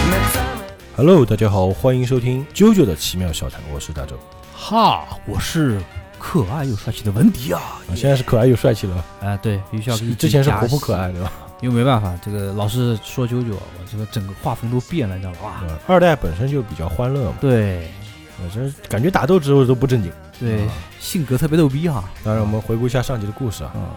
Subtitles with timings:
[0.08, 4.18] 目覚め Hello，大家好，欢迎收听啾啾的奇妙笑谈，我是大周。
[4.56, 5.82] 哈，我是
[6.18, 7.60] 可爱又帅气的文迪啊！
[7.90, 11.32] 啊，现在是可爱又帅气了吗，哎，对，必须要给你之前是加戏活泼可爱，对吧？
[11.62, 13.60] 因为没办法，这个老是说啾啾，我
[13.92, 15.40] 这个整个画风都变了，你知道吧？
[15.44, 17.92] 哇，对吧二代本身就比较欢乐嘛，对
[18.40, 20.12] 呃这感觉打斗之后都不正经。
[20.43, 22.05] 对啊，性格特别逗逼哈。
[22.25, 23.71] 当然，我们回顾一下上集的故事啊。
[23.77, 23.89] 嗯，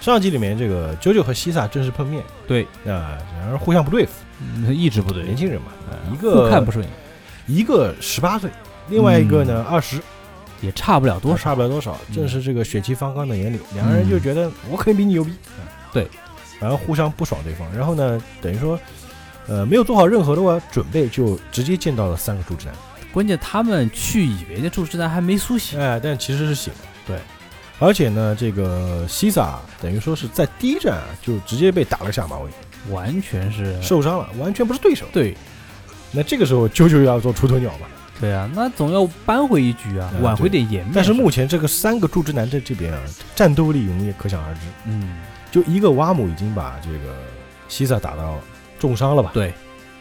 [0.00, 5.66] 上集里面，这个啾啾和西萨正式碰面，对，啊，两人互相不对付，嗯意志不对，年轻人嘛，
[6.10, 6.92] 一互个看不顺眼，
[7.46, 8.50] 一个十八岁，
[8.88, 10.00] 另外一个呢二十，
[10.62, 11.36] 也差不了多少。
[11.36, 11.98] 差不了多少。
[12.08, 12.14] 嗯。
[12.16, 16.08] 正是这个血气方刚的眼里，两个人就觉得我肯定比你牛逼，啊对，
[16.58, 18.78] 然后互相不爽对方，然后呢，等于说，
[19.48, 22.74] 呃，没有做好任何的准备，就直接见到了三个柱之男。
[23.12, 26.80] 关键他们去以为那柱之男还没苏醒，哎，但其实是醒了。
[27.06, 27.18] 对，
[27.78, 32.50] 而且呢，这个西萨等于说是在第一站啊就直接被打了个下马威，
[32.90, 35.06] 完全是受伤了，完全不是对手。
[35.12, 35.36] 对
[36.12, 37.86] 那这个时候啾啾要做出头鸟嘛？
[38.20, 40.92] 对啊，那总要扳回一局啊，哎挽回点颜面。
[40.94, 43.00] 但是目前这个三个柱之男在这边啊，
[43.34, 44.60] 战斗力我们也可想而知。
[44.84, 45.16] 嗯，
[45.50, 47.16] 就一个挖姆已经把这个
[47.66, 48.38] 西萨打到
[48.78, 49.30] 重伤了吧？
[49.32, 49.54] 对，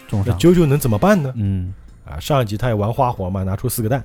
[0.07, 1.31] 重伤，那啾啾能怎么办呢？
[1.37, 1.73] 嗯，
[2.09, 4.03] 啊，上一集他也玩花活嘛，拿出四个蛋，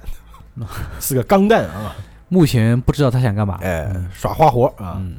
[1.00, 1.97] 四个钢蛋啊，
[2.28, 3.58] 目前不知道他想干嘛。
[3.62, 4.97] 哎嗯，耍花活啊。
[4.98, 5.16] 嗯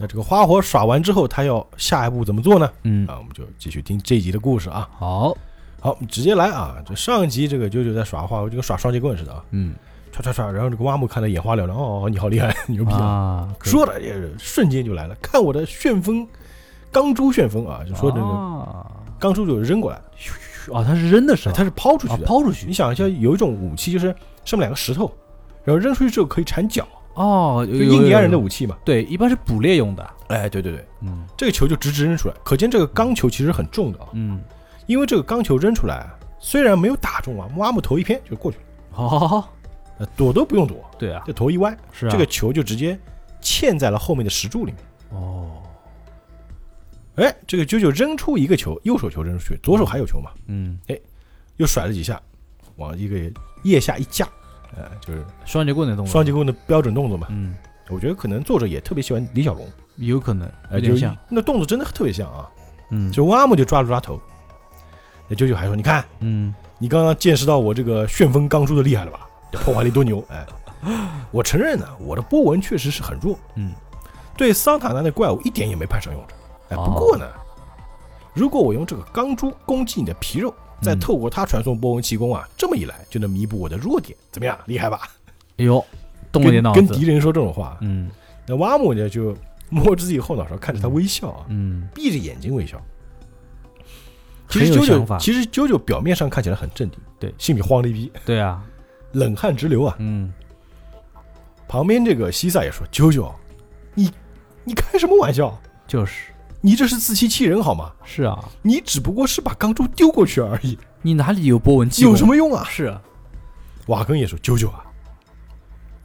[0.00, 2.70] 那这个花活耍完之后，他要下一步怎么做呢？
[2.84, 4.88] 嗯，啊，我们就继续听这一集的故事啊。
[4.96, 5.36] 好，
[5.80, 6.76] 好，我们直接来啊！
[6.86, 9.74] 这上一集这个啾啾在耍花活，就跟耍双截棍似的啊，嗯
[10.16, 13.00] 唰唰唰，然后这个挖木看得眼花缭乱，哦，你好厉害， 牛逼啊！
[13.02, 16.24] 啊，说的也是瞬间就来了，看我的旋风，
[16.92, 17.80] 钢珠旋风啊！
[17.84, 18.86] 就说这个啊
[19.18, 20.00] 钢珠就扔过来，
[20.70, 21.54] 哦，他是扔的是吧？
[21.56, 22.26] 它是抛出去啊的。
[22.26, 25.12] 抛出去你想一下，有一种武器就是上面两个石头，
[25.64, 28.76] 然后扔出去之后可以缠脚，哦，就印第安人的武器嘛。
[28.84, 30.10] 对，一般是捕猎用的。
[30.28, 34.08] 哎，对对对，嗯这个球就直直扔出来，可见这个钢球其实很重的啊。
[34.12, 34.40] 嗯，
[34.86, 39.52] 因为这个钢球扔出来啊，虽然没有打中啊，阿姆头一偏就过去了，好，
[39.98, 42.98] 呃，躲都不用躲，对啊，就头一歪，是啊，这个球就直接
[43.40, 45.20] 嵌在了后面的石柱里面。
[45.20, 45.50] 哦，
[47.18, 50.98] 哎，这个九九扔出一个球，右手球扔出去，左手还有球嘛，嗯，哎
[51.56, 52.20] 又甩了几下，
[52.76, 53.16] 往一个
[53.64, 54.26] 腋下一架，
[54.76, 57.26] 呃，就是双截棍的动作，双截棍的标准动作嘛。
[57.30, 57.56] 嗯，
[57.88, 62.48] 我觉得可能作者也特别喜欢李小龙，有可能哎，就有点像，那动作真的特别像啊。
[62.90, 64.18] 嗯，就挖木就抓了抓头，
[65.28, 69.28] 那九九还说：“你看，嗯你刚刚见识到我这个旋风钢珠的厉害了吧？
[69.50, 70.24] 破坏力多牛！
[70.30, 70.46] 哎，
[71.32, 73.72] 我承认呢，我的波纹确实是很弱，嗯，
[74.36, 76.37] 对桑塔纳的怪物一点也没派上用场。
[76.70, 76.84] 哎，哦。
[76.84, 77.26] 不过呢，
[78.34, 81.00] 如果我用这个钢珠攻击你的皮肉，再嗯。
[81.00, 84.58] 透过它传送波纹气功啊，这么一来就能弥补我的弱点，怎么样？
[84.66, 85.00] 厉害吧？
[85.58, 85.84] 哎呦，
[86.30, 86.80] 动了点脑子。
[86.80, 88.10] 跟跟敌，人说这种话，嗯。
[88.46, 89.36] 那瓦姆呢就
[89.68, 92.80] 摸着自己后脑勺，看着他微笑啊，嗯，闭着眼睛微笑。
[94.48, 97.34] 其实九九其实九九表面上看起来很镇定，对。
[97.36, 98.64] 心里慌了一逼，对啊，
[99.12, 99.94] 冷汗直流啊。
[99.98, 100.32] 嗯，
[101.68, 103.30] 旁边这个西萨也说：“九九，
[103.94, 104.10] 你
[104.64, 105.54] 你开什么玩笑？
[105.86, 107.92] 就是你这是自欺欺人好吗？
[108.04, 112.02] 是啊，你只不过是把钢珠丢过去而已，你哪里有波纹气？
[112.02, 112.64] 有什么用啊？
[112.68, 113.00] 是啊，？”
[113.86, 114.84] 瓦根也说：“九九啊，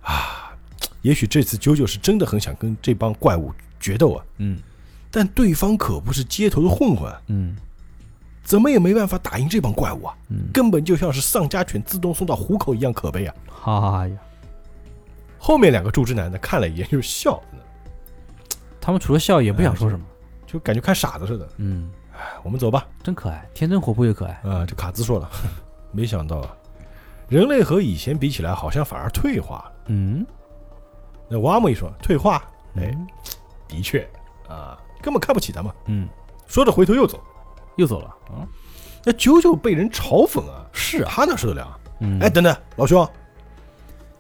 [0.04, 0.54] 啊，
[1.02, 4.60] 也许这次九九是真的很想跟这帮怪物决斗啊，嗯。
[5.12, 7.56] 但对方可不是街头的混混啊，嗯。
[8.44, 14.18] 怎么也没办法打赢这帮怪物啊，嗯，根本就像是丧家犬自动送到虎口一样可悲啊。”哈呀，
[15.40, 17.60] 后面两个柱之男的看了一眼就笑了，
[18.80, 20.06] 他们除了笑也不想说什么，
[20.54, 21.50] 就感觉看傻子似的。
[21.58, 22.88] 嗯，哎，我们走吧。
[23.02, 25.28] 真可爱，天真活泼又可爱，啊，这卡兹说了，
[25.92, 26.56] 没想到啊，
[27.28, 29.72] 人类和以前比起来，好像反而退化了。
[29.88, 30.24] 嗯，
[31.28, 32.36] 那瓦姆一说退化，
[32.76, 33.08] 哎嗯，
[33.68, 34.08] 的确
[34.48, 35.74] 啊，根本看不起他们。
[35.88, 36.08] 嗯，
[36.46, 37.20] 说着回头又走。
[37.76, 38.46] 又走了，啊，
[39.04, 41.80] 那九九被人嘲讽啊，是啊，他哪受得了啊？
[42.02, 43.10] 嗯，哎，等等，老兄，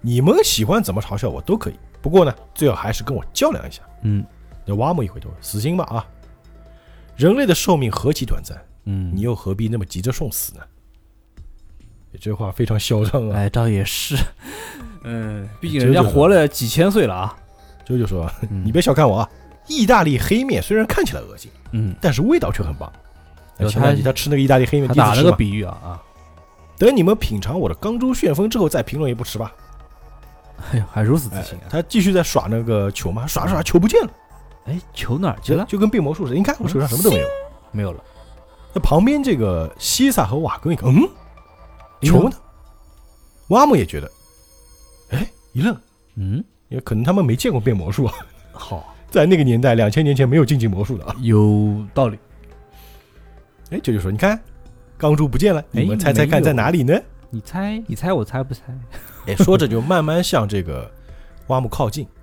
[0.01, 3.83] 你们喜欢怎么嘲笑我都可以，不过呢，最好还是跟我较量一下。
[4.01, 4.25] 嗯
[4.65, 6.07] 那瓦姆一回头，死心吧啊！
[7.15, 10.61] 人类的寿命何其短暂，嗯，你又何必那么急着送死呢？
[12.19, 13.37] 这话非常嚣张啊！
[13.37, 14.15] 哎，倒也是，
[15.03, 17.37] 嗯，毕竟人家活了几千岁了啊，
[17.85, 19.29] 舅舅说：“嗯你别小看我啊，
[19.67, 22.91] 意大利黑面虽然看起来恶心，嗯，但是味道却很棒。
[23.57, 26.01] 有前两他集他吃那个意大利黑面打了个比喻啊啊，
[26.77, 29.51] 等你们品尝我的钢珠旋风之后再评论也不迟吧。
[30.71, 31.65] 哎呀，还如此自哎信啊！
[31.69, 34.11] 他继续在耍那个球嘛，耍着耍着球不见了，
[34.65, 35.63] 哎，球哪儿去了？
[35.65, 36.37] 就就跟变魔术似的。
[36.37, 37.27] 你看我手上什么都没有。
[37.71, 38.03] 没有了。
[38.73, 41.01] 那旁边这个西萨和瓦根一看，嗯，
[42.01, 42.35] 球呢？
[43.49, 44.11] 瓦姆也觉得，
[45.09, 45.77] 哎，一愣，
[46.15, 48.13] 嗯，也可能他们没见过变魔术啊，
[48.51, 51.15] 好， 在那个年代，两千年前没有禁忌魔术的啊。
[51.21, 52.17] 有道理。
[53.69, 54.39] 哎，舅舅说：“你看，
[54.97, 56.97] 钢珠不见了，哎你们猜猜看在哪里呢
[57.29, 58.61] 你猜，你猜，我猜不猜？？”
[59.27, 60.89] 哎，说着就慢慢向这个
[61.47, 62.22] 挖木靠近嗯。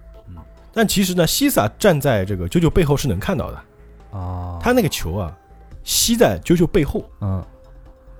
[0.72, 5.36] 但其实呢，西萨站在这个啾啾背后是能看到的，啊，他那个球啊
[5.84, 7.44] 吸在啾啾背后，嗯，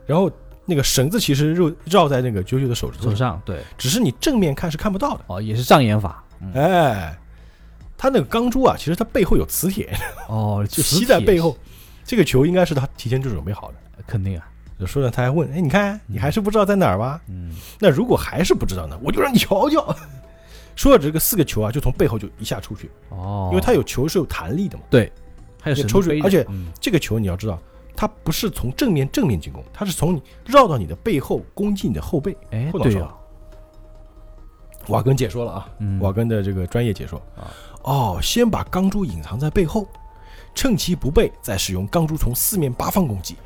[0.07, 0.31] 然后
[0.65, 5.25] 那个绳子其实绕绕在那个啾啾的手指头手，上对，只是你正面看是看不到的。
[5.29, 6.25] 哦，也是障眼法。
[6.41, 7.19] 嗯哎，
[7.97, 9.95] 他那个钢珠啊，其实它背后有磁铁，
[10.29, 11.57] 哦， 就吸在背后。
[12.05, 13.75] 这个球应该是他提前就准备好的。
[14.07, 14.49] 肯定啊。
[14.79, 17.21] 就说呢，他还问：“哎，你看，你还是不知道在哪儿吧？
[17.29, 19.95] 嗯，那如果还是不知道呢，我就让你瞧瞧。”
[20.81, 24.85] 说着，这个四个球啊，就从背后就一下出去，哦，因为它有球是有弹力的嘛。
[24.89, 25.13] 对，
[25.61, 27.61] 还有抽水而且嗯这个球你要知道，
[27.95, 32.35] 它不是从正面正面进攻，它是从你绕到你的背后攻击你的后背。
[32.53, 33.15] 哎，对啊，
[34.89, 37.53] 瓦根解说了啊，嗯瓦根的这个专业解说啊，
[37.83, 39.87] 哦，先把钢珠隐藏在背后，
[40.55, 43.37] 趁其不备，再使用钢珠从四面八方攻击。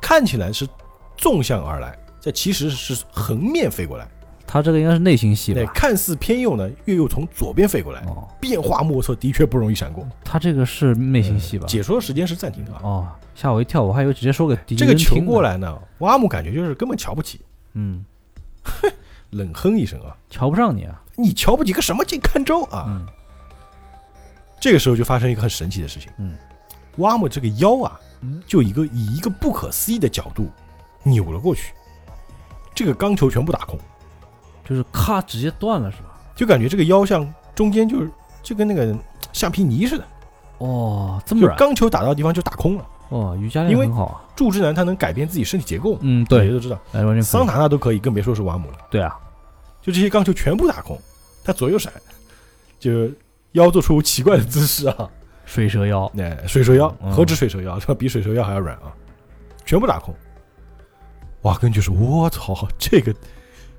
[0.00, 0.66] 看起来是
[1.16, 4.08] 纵向而来，这其实是横面飞过来。
[4.52, 5.60] 他这个应该是内心戏吧。
[5.60, 5.72] 对，吧？
[5.72, 10.04] 看似偏右呢，又又从左边飞过来，哦，变化莫测，的确不容易闪过。
[10.24, 11.66] 他这个是内心戏吧？
[11.68, 12.72] 解说的时间是暂停的。
[12.72, 12.80] 啊。
[12.82, 17.40] 哦，吓我一跳，我还以为直接说给敌这个球过来呢，瓦姆感觉就是根本瞧不起，
[17.74, 18.04] 嗯，
[19.30, 22.86] 冷哼一声啊，瞧不上你啊，你瞧不起个什么金看州啊？
[22.88, 23.06] 嗯。
[24.60, 26.34] 这个时候就发生一个很神奇的事情，嗯，
[26.96, 30.50] 瓦姆这个腰啊嗯，就一个以一个不可思议的角度
[31.02, 31.72] 扭了过去，
[32.74, 33.78] 这个钢球全部打空，
[34.70, 36.16] 就是咔直接断了是吧？
[36.36, 38.08] 就感觉这个腰像中间就是
[38.40, 38.96] 就跟那个
[39.32, 40.04] 橡皮泥似的，
[40.58, 42.86] 哦，这么软钢球打到的地方就打空了。
[43.08, 48.76] 哦，瑜伽练因为很好啊，柱之男他能改变自己身体结构，嗯，对，大家都知道，哎，完全桑塔纳都可以，更别说是瓦姆了。
[48.88, 49.18] 对啊，
[49.82, 50.96] 就这些钢球全部打空，
[51.42, 51.92] 他左右闪，
[52.78, 53.10] 就
[53.52, 55.10] 腰做出奇怪的姿势啊，
[55.44, 58.94] 水蛇腰，哎，水蛇腰，嗯何止水蛇腰，这比水蛇腰还要软啊，
[59.66, 60.14] 全部打空。
[61.42, 63.12] 瓦根就是：“我操，这个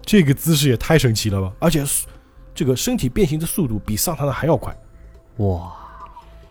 [0.04, 1.54] 这个姿势也太神奇了吧！
[1.60, 1.84] 而且
[2.54, 4.76] 这个身体变形的速度比桑塔纳还要快。
[5.38, 5.72] 哇，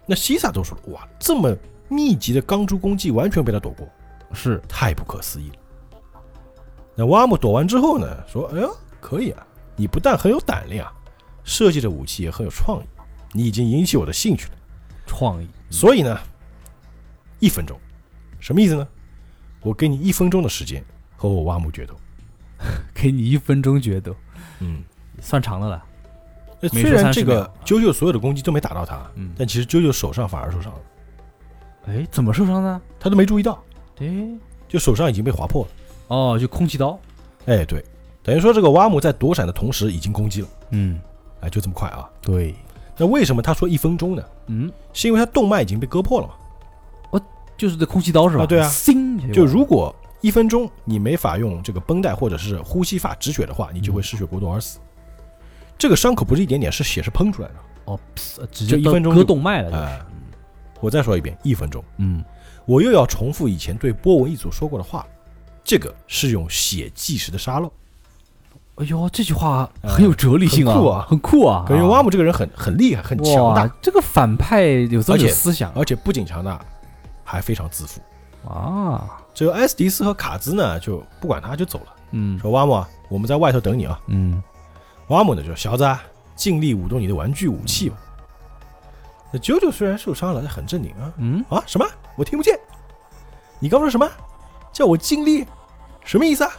[0.07, 1.55] 那西萨都说了，哇，这么
[1.89, 3.87] 密集的钢珠攻击完全被他躲过，
[4.33, 5.57] 是太不可思议了。
[6.95, 8.69] 那瓦姆躲完之后呢，说：“哎呀，
[9.01, 10.91] 可以啊，你不但很有胆量，
[11.45, 12.87] 设计的武器也很有创意，
[13.33, 14.53] 你已经引起我的兴趣了。
[15.07, 16.19] 创意，所以呢，
[17.39, 17.79] 一分钟，
[18.39, 18.87] 什么意思呢？
[19.61, 20.83] 我给你一分钟的时间
[21.17, 21.95] 和我挖木决斗。
[22.95, 24.15] 给你一分钟决斗，
[24.61, 24.83] 嗯，
[25.21, 25.83] 算长的了，
[26.61, 30.79] 那没说30虽然这个啾啾所有的攻击都没打到他，嗯，但其实啾啾手上反而受伤了，
[31.87, 32.81] 哎，怎么受伤的？
[32.99, 33.63] 他都没注意到，
[33.99, 34.07] 哎，
[34.69, 35.71] 就手上已经被划破了。
[36.09, 36.99] 哦，就空气刀，
[37.47, 37.85] 哎，对，
[38.23, 40.49] 等于说这个挖姆在躲闪的同时已经攻击了。
[40.71, 41.01] 嗯，
[41.41, 42.09] 哎，就这么快啊！
[42.21, 42.55] 对，
[42.97, 44.23] 那为什么他说一分钟呢？
[44.49, 46.35] 嗯，是因为他动脉已经被割破了嘛？
[47.57, 48.45] 就是这空气刀是吧？
[48.45, 54.79] 啊对啊心就如果一分钟你没法用这个绷带或者是呼吸法止血的话，你嗯就会失血过多而死。
[55.79, 57.55] 这个伤口不是一点点，是血是喷出来的。
[57.87, 57.99] 哦，
[58.53, 60.01] 直接割就一分钟就割动脉了，哎，
[60.81, 61.83] 我再说一遍，一分钟。
[61.97, 62.23] 嗯，
[62.67, 65.07] 我又要重复以前对波纹一族说过的话，
[65.65, 67.73] 这个是用血计时的沙漏。
[68.77, 76.63] 哎呦，这句话哎很有哲理性啊，很酷啊很酷啊，感觉啊挖姆这个人很很厉害，很强哇大，，这个反派有这么思想而且不仅强大，
[77.25, 78.01] 还非常自负。
[78.47, 84.01] 啊，这个埃斯迪斯和卡兹呢，就不管他，就走了，嗯说瓦姆啊，我们在外头等你啊。
[84.09, 84.43] 嗯，
[85.09, 86.03] 瓦姆呢就说小子啊，
[86.37, 87.97] 尽力舞动你的玩具武器吧。
[89.33, 91.87] 那九九虽然受伤了，但很镇定啊嗯，啊什么？
[92.17, 92.59] 我听不见。
[93.59, 94.11] 你刚说什么？
[94.73, 95.47] 叫我尽力？
[96.05, 96.51] 什么意思啊？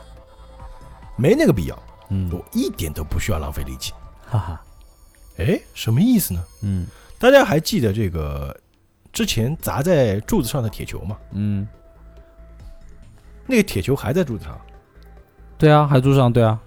[1.18, 1.78] 没那个必要，
[2.10, 3.94] 嗯，我一点都不需要浪费力气。
[4.26, 4.62] 哈哈，
[5.38, 6.44] 哎，什么意思呢？
[6.62, 6.88] 嗯
[7.20, 8.58] 大家还记得这个
[9.14, 11.18] 之前砸在柱子上的铁球吗？
[11.34, 11.68] 嗯，
[13.52, 14.60] 那个铁球还在柱子上，
[15.58, 16.60] 对啊，还柱子上对啊，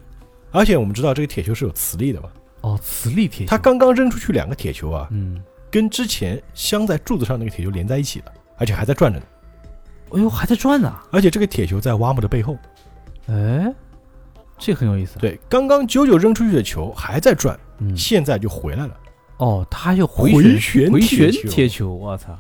[0.53, 2.29] 而且我们知道这个铁球是有磁力的吧。
[2.61, 8.27] 哦，磁力铁球，他刚刚扔出去两个铁球啊，嗯，跟之前镶在柱子上那个铁球连在一起了，
[8.59, 9.25] 而且还在转着呢。
[10.13, 12.57] 哎呦，还在转呢，而且这个铁球在挖木的背后。
[13.27, 13.75] 哎，
[14.59, 18.95] 这个很有意思，对，刚刚九九扔出去的球还在转，嗯，现在就回来了。
[19.39, 22.39] 哦，他又回旋旋回旋铁球，我操，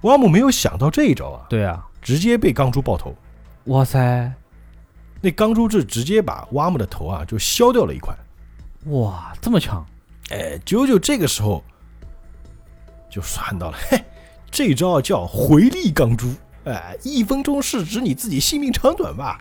[0.00, 3.14] 挖木没有想到这一招啊，对啊，直接被钢珠爆头。
[3.66, 4.32] 哇塞，
[5.20, 8.14] 那钢珠是直接把蛙木的头啊就削掉了一块。
[8.86, 9.84] 哇，这么强，
[10.30, 11.62] 哎，九九这个时候
[13.10, 14.04] 就算到了，嘿，
[14.50, 16.32] 这招叫回力钢珠。
[16.64, 19.40] 哎，一分钟是指你自己性命长短吧？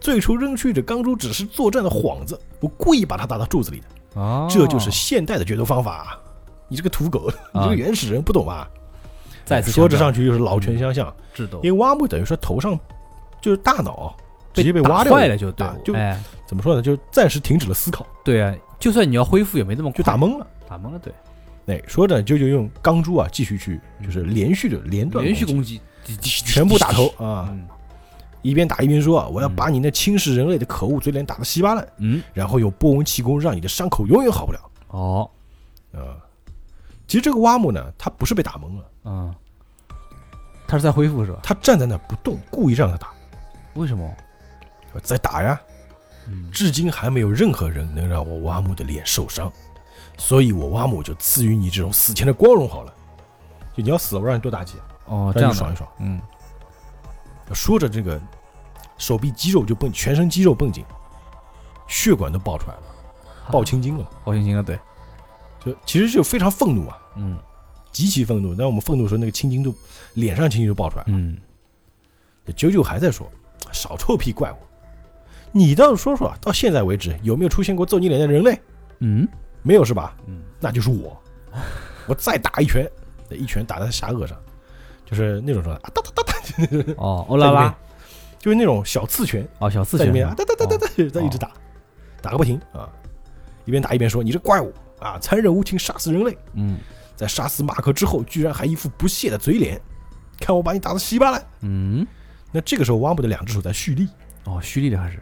[0.00, 4.20] 最初扔出去的钢珠只是作战的幌子，我故意把它打到柱子里的。
[4.20, 6.18] 啊，这就是现代的决斗方法。
[6.68, 8.68] 你这个土狗， 你这个原始人不懂吧？
[9.44, 12.78] 再次说着上去又是老拳相向，智斗因为蛙木等于说头上
[13.44, 14.16] 就是大脑
[14.54, 16.80] 直接被挖掉坏了就对，就哎，怎么说呢？
[16.80, 20.46] 就暂时停止了思考，对啊，就算你要恢复也没这么快，就打懵了。
[20.66, 21.12] 打懵了，对，
[21.66, 25.78] 哎，说着就就用钢珠啊继续去就是连续的连断连续攻击，
[26.22, 27.68] 全部打头啊，嗯
[28.40, 35.30] 一边打一边说啊，我要嗯把你那侵蚀人类的可恶嘴脸打得稀巴烂，嗯，然后用波纹气功让你的伤口永远好不了哦，
[35.92, 36.16] 呃。
[37.06, 39.34] 其实这个挖姆呢，他不是被打懵了，嗯，
[40.66, 41.38] 他是在恢复是吧？
[41.42, 43.08] 他站在那不动，故意让他打，
[43.74, 44.14] 为什么？
[45.02, 45.60] 在打呀。
[46.26, 49.52] 嗯，至今还没有任何人能让我挖木的脸受伤，
[50.16, 52.94] 所以我挖木就赐予你这种死前的光荣好了。
[53.76, 55.86] 就你要死了，我让你多打几，哦，这样的爽一爽。
[55.98, 56.20] 嗯，
[57.52, 58.18] 说着这个
[58.96, 60.84] 手臂肌肉就绷，全身肌肉绷紧，
[61.88, 62.82] 血管都爆出来了，
[63.50, 64.10] 爆青筋了。
[64.24, 64.78] 爆青筋了，对，
[65.62, 67.38] 就其实就非常愤怒啊，嗯
[67.92, 68.54] 极其愤怒。
[68.54, 69.74] 那我们愤怒的时候，那个青筋都
[70.14, 71.08] 脸上青筋就爆出来了。
[71.08, 71.36] 嗯，
[72.56, 73.30] 九九还在说
[73.74, 74.56] ：“少臭屁怪物，
[75.52, 78.58] 你倒是说说啊，到现在为止有没有出现过揍你脸的人类？
[79.00, 79.28] 嗯。
[79.66, 80.14] 没有是吧？
[80.26, 81.20] 嗯，那就是我，
[82.06, 82.86] 我再打一拳，
[83.30, 84.38] 一拳打在他下颚上，
[85.06, 87.74] 就是那种说啊哒哒哒哒，哦，欧 拉拉，
[88.38, 91.50] 就是那种小刺拳，哦，小四在里面啊哒哒哒哒哒，在一直打，
[92.20, 92.88] 打个不停啊，
[93.64, 96.78] 一边打一边说：“你这怪物啊，残忍无情，杀死人类，嗯。
[97.16, 99.80] 在杀死马克之后，居然还一副不屑的嘴脸，
[100.38, 101.42] 看我把你打得稀巴烂。
[101.60, 102.06] 嗯，”
[102.54, 104.06] 那这个时候，挖木的两只手在蓄力，
[104.44, 105.20] 哦，蓄力的还是，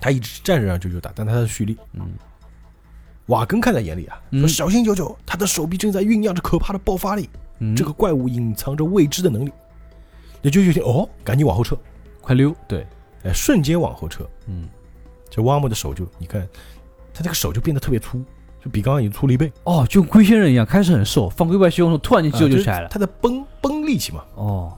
[0.00, 1.76] 他一直站着让九九打，但他在蓄力。
[1.92, 2.08] 嗯
[3.26, 7.28] 瓦根看在眼里啊，说：“嗯小心九九，他的手臂正在酝酿着可怕的爆发力。”
[7.60, 9.52] 嗯，这个怪物隐藏着未知的能力。
[10.40, 11.76] 那就有点哦，赶紧往后撤，
[12.22, 12.86] 快溜，对，
[13.24, 14.26] 哎，瞬间往后撤。
[14.46, 14.66] 嗯，
[15.28, 16.48] 这挖木的手就你看，
[17.12, 18.24] 他这个手就变得特别粗，
[18.64, 19.52] 就比刚刚已经粗了一倍。
[19.64, 24.24] 哦，就跟龟仙人一样，开始很瘦，放龟怪虚空后，突然间肌肉啊就起来了，他在绷绷力气嘛。
[24.36, 24.74] 哦，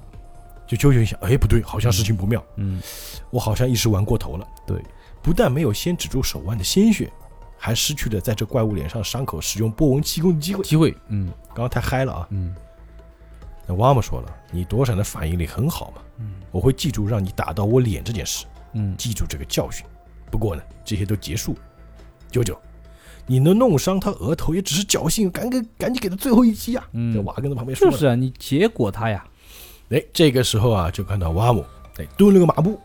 [0.70, 2.80] 就啾啾一下，哎，不对，好像事情不妙，嗯，
[3.30, 4.46] 我好像一时玩过头了。
[4.64, 4.80] 对，
[5.20, 7.10] 不但没有先止住手腕的鲜血，
[7.58, 10.62] 还失去了在这怪物脸上伤口使用波纹气功的机会。
[10.62, 12.28] 机会，嗯刚刚太嗨了啊！
[12.30, 12.54] 嗯
[13.66, 18.46] 那挖木说了，你躲闪的反应力很好嘛，嗯我会记住让你打到我脸这件事。
[18.74, 19.84] 嗯，记住这个教训。
[20.30, 21.58] 不过呢，这些都结束了。
[22.30, 22.56] 九九，
[23.26, 26.88] 你能弄伤他额头也只是侥幸，赶紧赶紧给他最后一击啊！
[26.92, 27.92] 嗯这瓦根在旁边说了。
[27.92, 29.24] 就是啊，你结果他呀，
[29.90, 31.64] 哎，这个时候啊，就看到瓦姆
[31.98, 32.80] 哎蹲了个马步，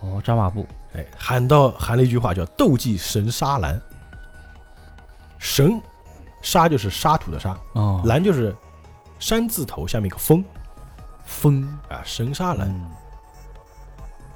[0.00, 3.80] 哦，扎马步，哎喊到喊了一句话叫“斗技神沙兰”。
[5.38, 5.80] 神，
[6.42, 8.54] 沙就是沙土的沙，哦，兰就是
[9.20, 10.44] 山字头下面一个风。
[11.24, 12.90] 风，啊，神沙兰嗯。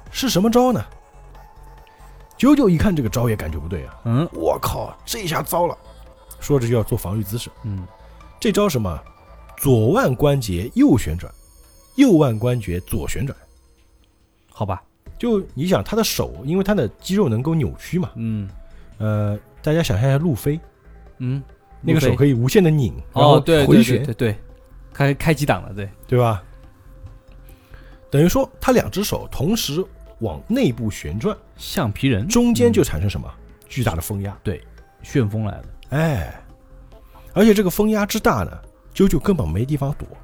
[0.09, 0.81] 是什么招呢？
[2.37, 4.29] 九九一看这个招也感觉不对啊，嗯。
[4.31, 5.77] 我靠，这下糟了！
[6.39, 7.49] 说着就要做防御姿势。
[7.63, 7.85] 嗯，
[8.39, 8.97] 这招什么？
[9.57, 11.33] 左腕关节右旋转，
[11.95, 13.37] 右腕关节左旋转。
[14.51, 14.83] 好吧，
[15.17, 18.49] 就你想他的手，因为他的肌肉能够扭曲嘛，嗯
[18.99, 20.59] 呃，大家想象一下路飞
[21.17, 21.41] 嗯，
[21.81, 24.37] 那个手可以无限的拧，然哦，后对回旋，对对，
[24.93, 26.43] 开开几档了，对，对吧？
[28.11, 29.83] 等于说他两只手同时
[30.19, 33.27] 往内部旋转，橡皮人中间就产生什么？
[33.67, 34.37] 巨大的风压。
[34.43, 34.63] 对
[35.01, 36.43] 旋风来了，哎，
[37.33, 38.51] 而且这个风压之大呢，
[38.93, 40.17] 啾啾根本没地方躲，哈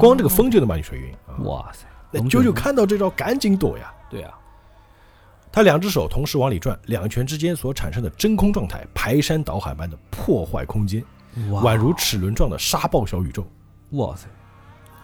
[0.00, 1.38] 光这个风就能把你吹晕啊！
[1.44, 3.92] 哇塞，那啾啾看到这招赶紧躲呀！
[4.08, 4.32] 对啊，
[5.52, 11.02] 他两只手同时往里转，两拳之间所产生的真空状态，排山倒海般的破坏空间，
[11.50, 13.46] 宛如齿轮状的沙暴小宇宙
[13.90, 14.26] 哇塞，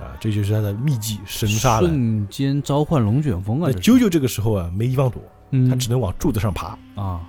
[0.05, 0.17] 啊！
[0.21, 1.89] 这就是他的秘技神杀了。
[1.89, 7.21] 瞬间召唤龙卷风啊啾啾这个时候啊没地方躲，嗯他只能往柱子上爬，啊，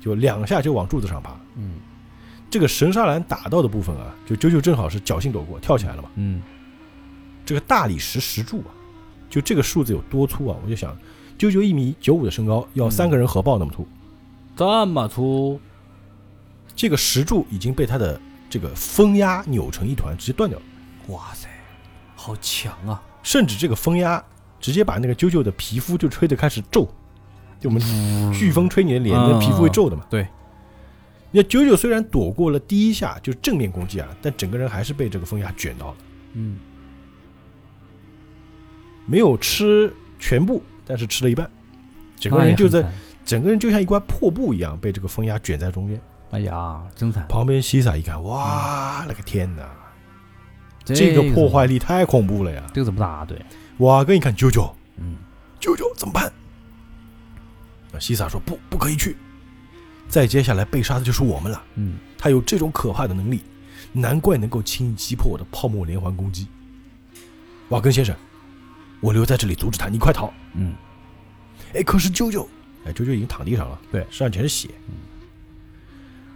[0.00, 1.36] 就两下就往柱子上爬。
[1.56, 1.80] 嗯
[2.50, 6.08] 这个神沙兰打到的部分啊，就啾啾正好是侥幸躲过，跳起来了嘛。
[6.14, 6.40] 嗯，
[7.44, 8.70] 这个大理石石柱啊，
[9.28, 10.56] 就这个数字有多粗啊？
[10.64, 10.96] 我就想，
[11.38, 13.86] 啾啾一米九五的身高，要三个人合抱那么粗。
[14.56, 15.60] 这么粗，
[16.74, 20.64] 这个石柱已经被他的这个风压扭成一团，直接断掉了。
[21.08, 21.48] 哇塞，
[22.14, 23.02] 好强啊！
[23.22, 24.22] 甚至这个风压
[24.60, 26.88] 直接把那个啾啾的皮肤就吹得开始皱，
[27.60, 27.82] 就我们
[28.32, 30.06] 飓风吹你的脸，你的皮肤会皱的嘛。
[30.08, 30.26] 对。
[31.30, 35.96] 那啾啾虽然躲过了第一下，就是正面攻击啊，但整个人还是被这个风压卷到了，
[36.34, 36.58] 嗯，
[39.06, 41.50] 没有吃全部，但是吃了一半，
[42.16, 42.92] 整个人就在哎，
[43.24, 46.00] 整个人就像一块破布一样被这个风压卷在中间。
[46.30, 47.24] 哎呀，真惨！
[47.28, 49.62] 旁边西萨一看，哇，那个天哪，
[50.84, 52.66] 这这个破坏力太恐怖了呀！
[52.74, 53.24] 这个怎么打？
[53.24, 53.40] 对，
[53.78, 55.16] 瓦根一看啾啾，嗯，
[55.60, 56.32] 啾啾怎么办？
[57.92, 59.16] 那西萨说不，不可以去。
[60.08, 61.62] 再接下来被杀的就是我们了。
[61.76, 63.42] 嗯，他有这种可怕的能力，
[63.92, 66.48] 难怪能够轻易击破我的泡沫连环攻击。
[67.68, 68.14] 瓦根先生，
[69.04, 70.32] 我留在这里阻止他，你快逃！
[70.54, 70.74] 嗯，
[71.74, 72.48] 哎，可是舅舅，
[72.86, 74.70] 哎，舅舅已经躺地上了，对身上全是血。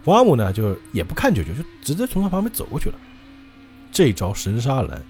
[0.05, 2.95] 瓦姆呢，就也不看舅舅，就直接从他旁边走过去了。
[3.91, 5.01] 这招神杀蓝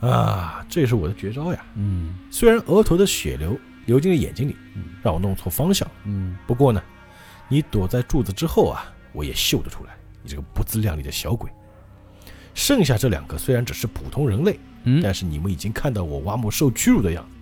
[0.00, 1.64] 啊，这是我的绝招呀！
[1.76, 3.56] 嗯，虽然额头的血流
[3.86, 6.82] 流进了眼睛里嗯，让我弄错方向，嗯，不过呢，
[7.46, 11.48] 你躲在柱子之后啊，我也嗅得出来，你这个不自量力的小鬼。
[12.58, 17.36] 剩下这两个虽然只是普通人类，嗯，但是你们已经看到我瓦姆受屈辱的样子，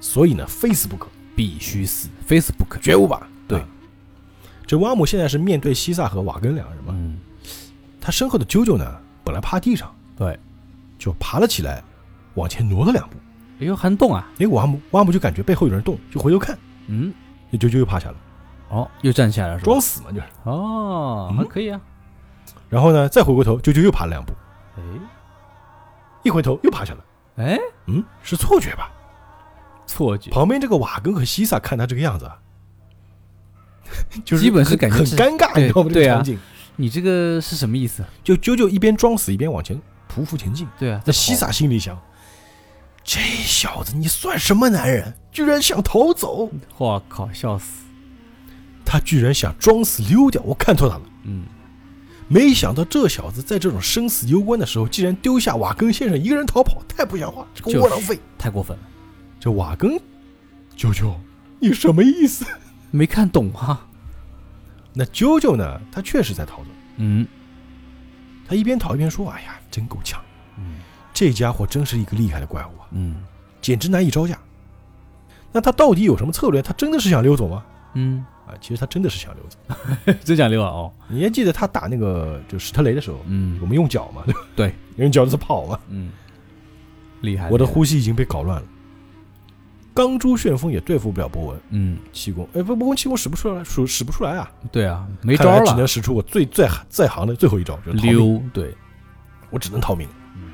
[0.00, 3.26] 所以呢，非死不可，必须死，Facebook，绝无吧？
[3.48, 3.58] 对。
[3.58, 3.66] 啊
[4.64, 7.18] 这挖姆现在是面对西萨和瓦根两个人嘛，嗯，
[8.00, 8.84] 他身后的啾啾呢，
[9.22, 10.38] 本来趴地上，对，
[10.98, 11.82] 就爬了起来，
[12.34, 13.16] 往前挪了两步。
[13.60, 14.28] 哎呦，还能动啊？
[14.38, 17.12] 哎，瓦姆挖姆就感觉背后有人动，就回头看，嗯，
[17.50, 18.16] 那啾啾又趴下了，
[18.70, 19.64] 哦，又站起来了是吧？
[19.64, 20.26] 装死嘛就是。
[20.44, 21.36] 哦，嗯。
[21.38, 21.80] 还可以啊。
[22.68, 24.32] 然后呢，再回过头，啾啾又爬了两步，
[24.76, 24.82] 哎，
[26.22, 27.44] 一回头又爬下来。
[27.44, 28.90] 哎，嗯，是错觉吧？
[29.86, 32.38] 错觉，旁边这个瓦根和西萨看他这个样子啊，
[34.24, 35.88] 就是基本是很感觉是很尴尬，对你知道吗？
[35.88, 36.38] 这对啊个场景，
[36.76, 38.04] 你这个是什么意思？
[38.24, 39.80] 就啾啾一边装死一边往前
[40.12, 40.66] 匍匐前进。
[40.78, 41.96] 对啊，那西萨心里想：
[43.04, 45.14] 这小子你算什么男人？
[45.30, 46.50] 居然想逃走！
[46.78, 47.84] 我靠，笑死。
[48.84, 51.02] 他居然想装死溜掉，我看错他了。
[51.24, 51.44] 嗯，
[52.28, 57.46] 没想到这小子在这种生死攸关的时候，竟然丢下瓦根先生一个人逃跑，太不像话！
[57.54, 58.18] 这个窝囊废！
[58.36, 58.82] 太过分了，
[59.38, 60.00] 这瓦根，
[60.76, 61.14] 舅舅，
[61.60, 62.44] 你什么意思？
[62.90, 63.86] 没看懂啊。
[64.92, 65.80] 那啾啾呢？
[65.92, 66.68] 他确实在逃走。
[66.96, 67.26] 嗯
[68.48, 70.20] 他一边逃一边说：“哎呀，真够呛，
[70.56, 70.76] 嗯
[71.12, 73.16] 这家伙真是一个厉害的怪物啊，嗯
[73.60, 74.38] 简直难以招架。”
[75.52, 76.62] 那他到底有什么策略？
[76.62, 77.64] 他真的是想溜走吗？
[77.94, 80.12] 嗯，啊，其实他真的是想溜走。
[80.24, 80.92] 真想溜啊哦。
[81.08, 84.40] 你还记得他打那个就史特雷的时候，嗯我们用脚嘛，对吧？
[84.54, 85.78] 对，用脚子跑嘛。
[85.88, 86.10] 嗯，
[87.20, 87.50] 厉害。
[87.50, 88.66] 我的呼吸已经被搞乱了。
[89.92, 95.64] 钢珠旋风也对付不了博文嗯，气功，哎，不，博文气功使不出来，使使不出来啊，对啊，没招了。
[95.64, 98.76] 只能使出我最最在行的最后一招，就是，溜，对，
[99.48, 100.06] 我只能逃命。
[100.34, 100.50] 嗯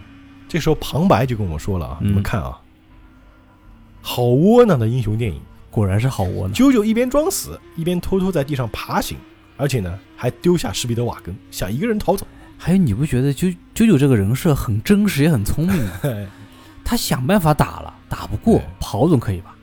[0.49, 2.61] 这时候旁白就跟我说了啊，嗯你们看啊，
[4.01, 5.41] 好窝囊的英雄电影。
[5.73, 6.55] 果然是好窝囊。
[6.55, 9.17] 啾啾一边装死，一边偷偷在地上爬行，
[9.57, 12.27] 而且呢，还丢下施比德瓦根，想一个人逃走。
[12.59, 15.93] 还有，你不觉得啾啾啾这个人设很真实，也很聪明吗？
[16.85, 19.57] 他想办法打了，打不过跑总可以吧？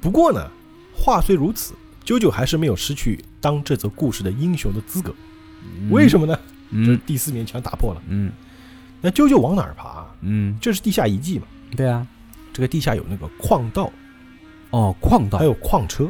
[0.00, 0.48] 不过呢，
[0.94, 5.12] 话虽如此，啾啾还是没有失去当这则故事的英雄的资格。
[5.90, 6.38] 为什么呢？
[6.70, 8.00] 这是嗯第四面墙打破了。
[8.08, 8.30] 嗯
[9.02, 10.06] 那啾啾往哪儿爬？
[10.20, 11.46] 嗯，这是地下遗迹嘛？
[11.76, 12.06] 对啊。
[12.52, 13.90] 这个地下有那个矿道，
[14.70, 16.08] 哦，矿道还有矿车。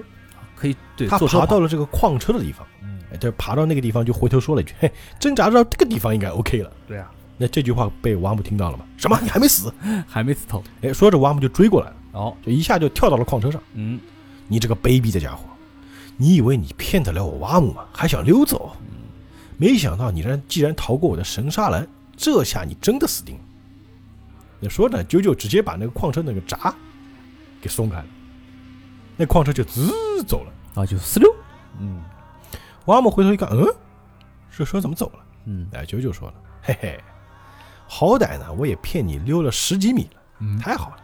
[0.54, 6.70] 可以对，他爬到了这个矿车的地方，嗯，哎，他爬到那个地方就回头说了一句：“嘿，挣扎到这个地方应该 OK 了。
[6.86, 8.84] 对啊，”那这句话被瓦姆听到了吗？
[8.98, 9.18] 什么？
[9.22, 9.72] 你还没死？
[10.06, 10.62] 还没死透。
[10.82, 13.62] 哎，说着瓦姆就追过来了，哦，就一下就跳到了矿车上。
[13.72, 13.98] 嗯，
[14.48, 15.44] 你这个卑鄙的家伙，
[16.18, 17.86] 你以为你骗得了我瓦姆吗？
[17.90, 18.76] 还想溜走？
[19.56, 23.40] 没想到你然既然逃过我的神杀兰，这下你真的死定了。
[24.60, 26.74] 那说着，啾啾直接把那个矿车那个闸
[27.62, 28.06] 给松开了，
[29.20, 29.92] 那矿车就滋
[30.26, 30.52] 走了。
[30.80, 31.30] 啊，就四溜。
[31.78, 32.02] 嗯
[32.86, 33.62] 瓦姆回头一看，嗯，
[34.50, 35.18] 这车怎么走了？
[35.44, 36.98] 嗯哎，九九说了，嘿嘿，
[37.86, 40.96] 好歹呢，我也骗你溜了十几米了，嗯，太好了。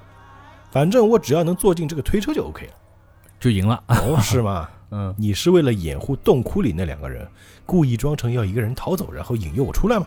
[0.71, 2.73] 反正我只要能坐进这个推车就 OK 了。
[3.39, 3.85] 就赢了。
[3.89, 4.67] 哦，是吗？
[4.91, 7.29] 嗯，你是为了掩护洞窟里那两个人，
[7.67, 10.07] 故意装成要一个人逃走，然后引诱我出来吗？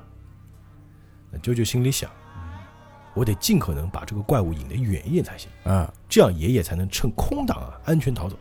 [1.31, 2.09] 那啾啾心里想，
[3.19, 8.39] 我得尽可能把这个怪物引得远一点才行，啊，这样爷爷才能趁空档啊安全逃走。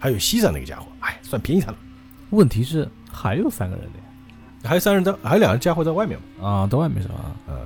[0.00, 1.78] 还有西萨那个家伙，哎，算便宜他了。
[2.30, 4.04] 问题是还有三个人的呀。
[4.64, 6.44] 还有三人在，还有两个家伙在外面嘛。
[6.44, 7.14] 啊，在外面是吧？
[7.46, 7.56] 嗯，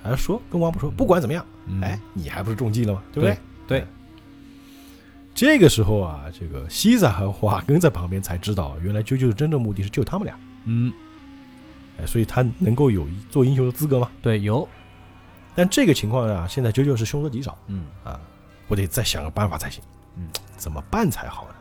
[0.00, 3.02] 还说跟王不说，不管怎么样，嗯哎，，你还不是中计了吗？
[3.12, 3.36] 对不对？
[3.66, 3.86] 对对
[5.34, 10.38] 这个时候啊，这个西萨和华根在旁边才知道，原来啾啾的真正目的是救他们俩。
[10.66, 10.92] 嗯，
[11.98, 14.08] 哎，所以他能够有做英雄的资格吗？
[14.22, 14.68] 对，有。
[15.56, 18.20] 但这个情况啊，现在啾啾是凶多吉少嗯啊，
[18.68, 19.82] 我得再想个办法才行。
[20.16, 21.54] 嗯，怎么办才好呢？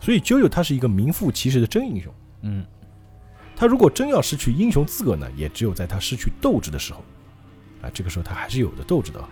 [0.00, 2.12] 所以啾啾他是一个名副其实的真英雄。
[2.42, 2.64] 嗯，
[3.56, 7.02] 他如果真要失去英雄资格呢，也只有在他失去斗志的时候，
[7.80, 9.24] 啊，这个时候他还是有的斗志的。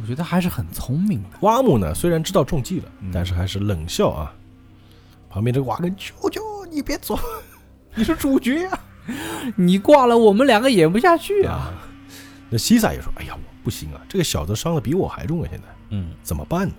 [0.00, 1.28] 我觉得还是很聪明的。
[1.40, 4.34] 蛙木呢，虽然知道中计了嗯，但是还是冷笑啊。
[5.28, 7.18] 旁边这个瓦根，啾啾，你别走，
[7.94, 8.80] 你是主角呀、
[9.56, 11.52] 你挂了，我们两个演不下去啊。
[11.52, 11.72] 啊！
[12.48, 16.74] 那西萨也说：“哎呀，我不行啊，这个小子伤的比我还重啊，现在嗯怎么办呢？”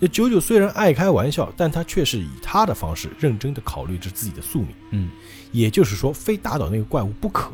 [0.00, 4.70] 那九九虽然爱开玩笑，但他却是以他的方式认真的考虑着自己的宿命。
[4.90, 5.10] 嗯，
[5.52, 7.52] 也就是说，非打倒那个怪物不可。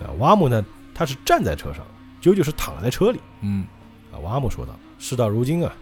[0.00, 1.86] 啊，瓦姆呢，他是站在车上，
[2.20, 3.20] 九九是躺在车里。
[3.42, 3.66] 嗯，
[4.10, 5.72] 啊，瓦姆说道：“事到如今啊，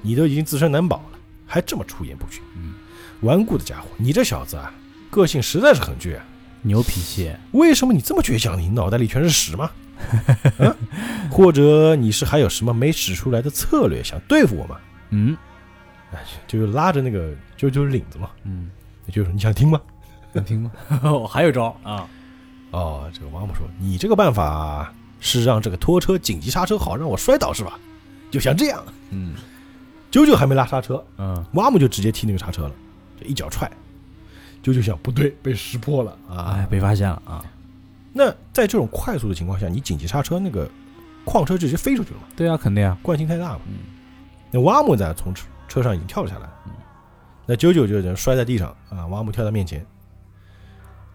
[0.00, 2.42] 你都已经自身难保了，还这么出言不逊。
[2.56, 2.72] 嗯，
[3.20, 4.72] 顽固的家伙，你这小子啊，
[5.10, 6.24] 个性实在是很倔啊。
[6.62, 8.58] 牛脾气，为什么你这么倔强？
[8.58, 9.70] 你脑袋里全是屎吗？
[10.58, 10.74] 啊，
[11.30, 14.76] 或者你是还有什么没使出来的策略想对付我吗？
[15.10, 15.36] 嗯
[16.12, 18.70] 哎，就拉着那个啾啾领子嘛，嗯，
[19.12, 19.80] 就是你想听吗？
[20.34, 20.70] 想听吗？
[21.04, 22.08] 我 还有招啊，
[22.70, 27.78] 哦，这个王母说，你这个办法是让这个拖车紧急刹车，好让我摔倒是吧？
[28.30, 29.34] 就像这样，嗯
[30.10, 32.72] 啾啾还没拉刹车，嗯，瓦姆就直接踢那个刹车了，
[33.20, 33.70] 就一脚踹，
[34.62, 36.54] 啾啾想不对，被识破了啊！
[36.56, 37.44] 哎，被发现了啊，
[38.12, 40.70] 那在这种快速的情况下，你紧急刹车，那个
[41.24, 42.26] 矿车直接飞出去了嘛？
[42.36, 43.60] 对啊，肯定啊，惯性太大嘛。
[43.66, 43.74] 嗯
[44.54, 46.72] 那瓦姆呢，从车车上已经跳了下来，嗯
[47.46, 49.84] 那啾啾就人摔在地上啊，瓦姆跳到面前，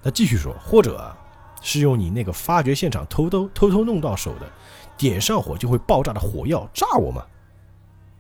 [0.03, 1.15] 他继续说，或者啊，
[1.62, 4.49] 是用你那个发掘现场偷偷偷偷弄到手的，
[4.97, 7.23] 点上火就会爆炸的火药炸我吗？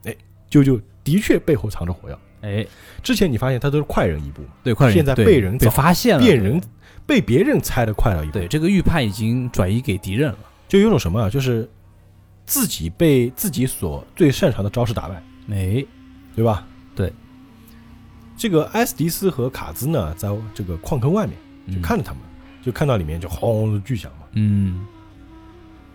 [0.05, 0.15] 哎，
[0.49, 2.17] 啾啾的确背后藏着火药。
[2.41, 2.65] 哎，
[3.01, 6.61] 之前你发现他都是快人一步，对，快人现在被被人被发现了，被人
[7.05, 11.67] 被别人猜的快了一步，对这个预判已经转移给敌人了，就有种什么啊，就是
[12.45, 15.15] 自己被自己所最擅长的招式打败。
[15.49, 15.83] 哎，
[16.35, 16.67] 对吧？
[16.95, 17.11] 对，
[18.37, 21.35] 这个埃斯迪斯和卡兹呢，在这个矿坑外面
[21.67, 22.21] 就嗯看着他们，
[22.61, 24.85] 就看到里面就轰的巨响嘛，嗯，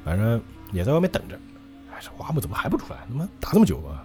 [0.05, 1.39] 反正也在外面等着。
[1.93, 2.99] 哎，这花木怎么还不出来？
[3.09, 4.05] 他妈打这么久啊！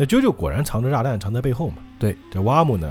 [0.00, 1.76] 嗯，那啾啾果然藏着炸弹，藏在背后嘛。
[1.98, 2.90] 对，这瓦姆呢，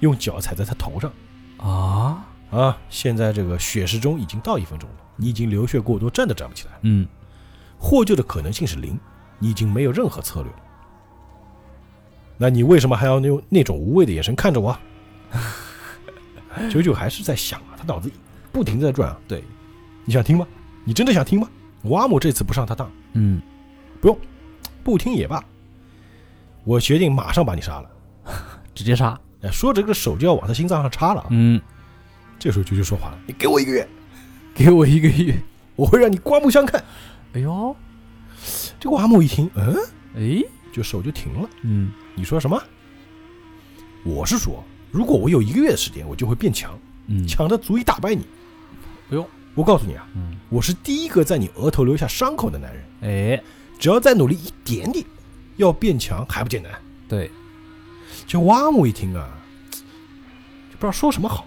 [0.00, 1.12] 用脚踩在他头上
[1.58, 2.78] 啊，啊。
[2.88, 7.06] 现在这个血时钟已经到一分钟了，你已经流血过多，站都站不起来，嗯，
[7.78, 8.98] 获救的可能性是零，
[9.38, 10.58] 你已经没有任何策略了。
[12.38, 14.74] 那你为什么还要用那种无谓的眼神看着我？
[16.70, 18.10] 九九还是在想啊，他脑子
[18.50, 19.20] 不停在转啊。
[19.28, 19.44] 对，
[20.06, 20.46] 你想听吗？
[20.84, 21.46] 你真的想听吗？
[21.82, 23.42] 瓦姆这次不上他当，嗯，
[24.00, 24.18] 不用
[24.82, 25.44] 不听也罢。
[26.68, 27.90] 我决定马上把你杀了。
[28.74, 31.28] 直接杀，哎，说着这个手就要往他心脏上插了啊。
[31.30, 31.58] 嗯，
[32.38, 33.88] 这时候九九说话了：“你给我一个月，
[34.54, 35.34] 给我一个月，
[35.76, 36.84] 我会让你刮目相看。
[37.32, 37.74] 哎呦，”
[38.78, 39.74] 这个阿木一听，嗯，
[40.14, 41.48] 哎，就手就停了。
[41.62, 42.62] 嗯，你说什么？
[44.04, 48.26] 我是说，如果我有一个月的时间，我就会变强，嗯，强的足以打败你。
[49.10, 52.84] 哎呦，我告诉你啊，嗯，我是第一个在你额头留下伤口的男人。
[53.00, 53.42] 哎，
[53.78, 55.02] 只要再努力一点点，
[55.58, 56.72] 要变强还不简单？
[57.08, 57.30] 对，
[58.26, 59.28] 这瓦姆一听啊，
[59.70, 61.46] 就不知道说什么好。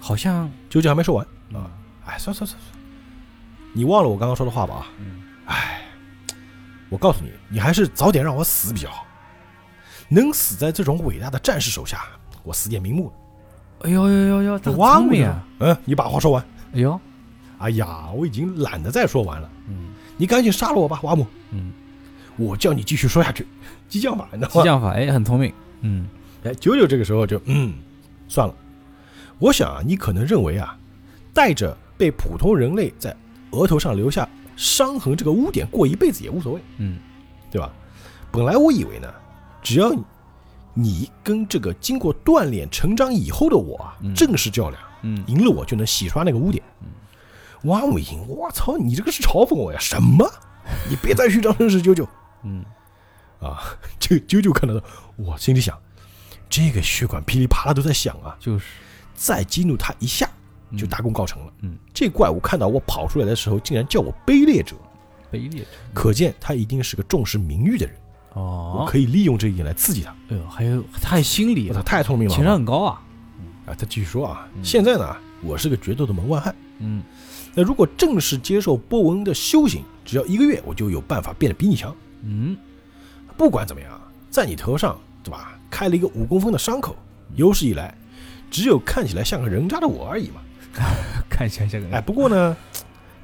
[0.00, 1.70] 好像，究竟还没说完嗯啊，
[2.06, 2.82] 哎，算算算算，
[3.74, 4.74] 你忘了我刚刚说的话吧？
[4.76, 5.82] 啊，嗯，哎，
[6.88, 9.04] 我告诉你，你还是早点让我死比较好。
[10.08, 12.02] 能死在这种伟大的战士手下，
[12.44, 13.12] 我死也瞑目了。
[13.86, 15.44] 哎呦呦呦呦，这瓦姆呢聪明啊，？
[15.60, 16.42] 嗯，你把话说完。
[16.74, 17.00] 哎呦，
[17.58, 21.26] 哎呀，我已经懒得再说完了，嗯你赶紧杀了我吧，瓦姆！
[21.50, 21.72] 嗯，
[22.38, 23.46] 我叫你继续说下去，
[23.88, 24.62] 激将法，你知道吗？
[24.62, 26.08] 激将法，哎，很聪明，嗯
[26.44, 27.74] 哎，九九这个时候就嗯，
[28.28, 28.54] 算了。
[29.38, 30.78] 我想啊，你可能认为啊，
[31.34, 33.14] 带着被普通人类在
[33.50, 36.98] 额头上留下伤痕这个污点过一辈子也无所谓，嗯，
[37.50, 37.70] 对吧？
[38.30, 39.12] 本来我以为呢，
[39.62, 40.02] 只要你
[40.74, 46.62] 你跟这个经过锻炼成长以后的我啊，嗯正式较量，嗯，赢了我就能洗刷那个污点。
[47.64, 49.78] 哇，我一听，我操，你这个是嘲讽我呀？
[49.80, 50.24] 什么？
[50.88, 52.08] 你别再虚张声势，九九。
[52.42, 52.64] 嗯，
[53.40, 53.58] 啊，
[53.98, 54.82] 这个啾啾看到的，
[55.16, 55.78] 我心里想，
[56.48, 58.66] 这个血管噼里啪啦都在响啊，就是，
[59.14, 60.28] 再激怒他一下
[60.76, 61.52] 就嗯大功告成了。
[61.60, 64.76] 嗯，这怪物看到我跑出来的时候，竟然叫我卑劣者，
[65.32, 67.94] 卑劣者，可见他一定是个重视名誉的人。
[68.34, 70.10] 哦我哦，可以利用这一点来刺激他。
[70.28, 72.34] 哎呦，还有他还心理他，太聪明了！
[72.34, 73.02] 情商很高啊，
[73.66, 76.54] 啊，他继续说啊，嗯现在呢，我是个决斗的门外汉。
[76.80, 77.02] 嗯
[77.54, 81.92] 那如果正式接受波纹的修行，只要一个月，我就有办法变得比你强。
[82.22, 82.56] 嗯，
[83.36, 84.00] 不管怎么样，
[84.30, 85.58] 在你头上，对吧？
[85.70, 86.96] 开了一个五公分的伤口，
[87.34, 87.94] 有史以来，
[88.50, 90.40] 只有看起来像个人渣的我而已嘛。
[91.28, 92.56] 看起来像个人哎，不过呢，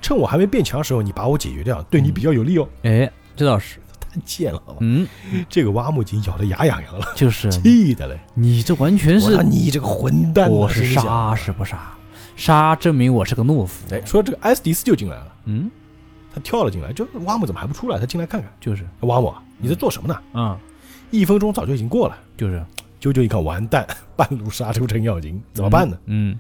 [0.03, 2.69] 趁我还没变强的时候，你把我解决掉，对你比较有利哦。
[2.83, 4.79] 哎，这倒是， 太贱了，好吧？
[4.81, 5.07] 嗯，
[5.49, 8.19] 这个挖木已经咬得牙痒痒了，就是气的嘞！
[8.35, 10.51] 你这完全是你这个混蛋啊！
[10.51, 11.93] 我是杀是不杀？
[12.37, 13.87] 杀证明我是个懦夫。
[13.95, 15.71] 哎，说这个埃斯迪斯就进来了，嗯，
[16.35, 17.99] 他跳了进来，就挖木怎么还不出来？
[17.99, 18.51] 他进来看看。
[18.61, 20.21] 就是，挖木，你在做什么呢？
[20.33, 20.59] 嗯，
[21.11, 22.19] 一分钟早就已经过了。
[22.37, 22.65] 就是，
[23.01, 25.97] 啾啾一看，完蛋， 半路杀出程咬金，怎么办呢？？
[26.07, 26.37] 嗯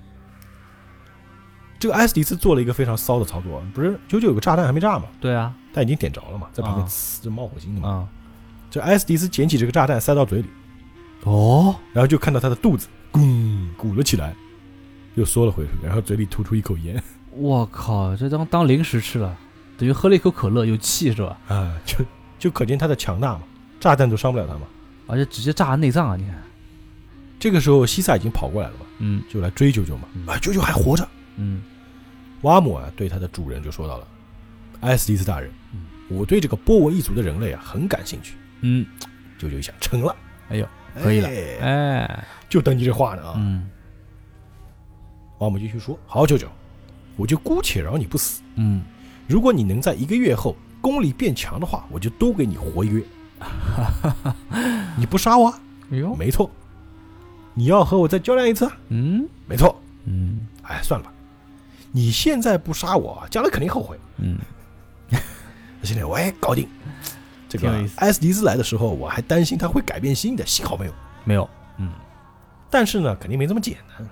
[1.78, 7.88] 这个艾斯迪斯做了一个非常骚的操作，不是啾啾有个炸弹还没炸吗，对啊，他已经点着了嘛，在旁边啊呲着冒火星的嘛。
[7.88, 8.08] 啊，
[8.70, 10.48] 这艾斯迪斯捡起这个炸弹塞到嘴里，
[11.24, 14.34] 哦，然后就看到他的肚子咕鼓了起来，
[15.14, 17.02] 又缩了回去，然后嘴里吐出一口烟
[17.36, 19.36] 我靠，这当当零食吃了，
[19.76, 21.38] 等于喝了一口可乐，有气是吧？
[21.48, 21.96] 啊，就
[22.38, 23.42] 就可见他的强大嘛，
[23.80, 24.62] 炸弹都伤不了他嘛。
[25.06, 26.16] 而且直接炸内脏啊！
[26.16, 26.34] 你看，
[27.38, 31.06] 这个时候西萨已经跑过来了嘛，嗯就来追九九嘛嗯，啊，九九还活着。
[31.36, 31.62] 嗯
[32.42, 34.06] 瓦姆啊，对他的主人就说到了
[34.80, 38.34] ：“艾斯蒂斯大人，嗯我对这个波纹一族的人类啊很感兴趣。
[38.60, 38.86] 嗯，”
[39.38, 40.14] 九九一想，成了，
[40.48, 40.68] 哎呦，
[41.02, 43.34] 可以了哎哎，就等你这话呢啊。
[43.36, 43.68] 嗯
[45.38, 46.48] 瓦姆继续说：“好，九九，
[47.16, 48.40] 我就姑且饶你不死。
[48.54, 48.82] 嗯，
[49.26, 53.04] 如果你能在一个月后功力变强的话，我就多给你活一个月。
[54.96, 55.60] 你不杀我啊？
[55.90, 56.50] 哎呦，没错。
[57.54, 58.76] 你要和我再较量一次啊？
[58.88, 59.80] 嗯没错。
[60.06, 61.12] 嗯哎，算了吧，
[61.92, 63.98] 你现在不杀我，将来肯定后悔。
[64.18, 64.38] 嗯，
[65.82, 66.68] 现在我也搞定。
[67.48, 70.92] 这个艾斯迪斯来的时候，我还担心他会改变心的，幸好没有。
[71.24, 71.90] 没有，嗯，
[72.70, 74.06] 但是呢，肯定没这么简单。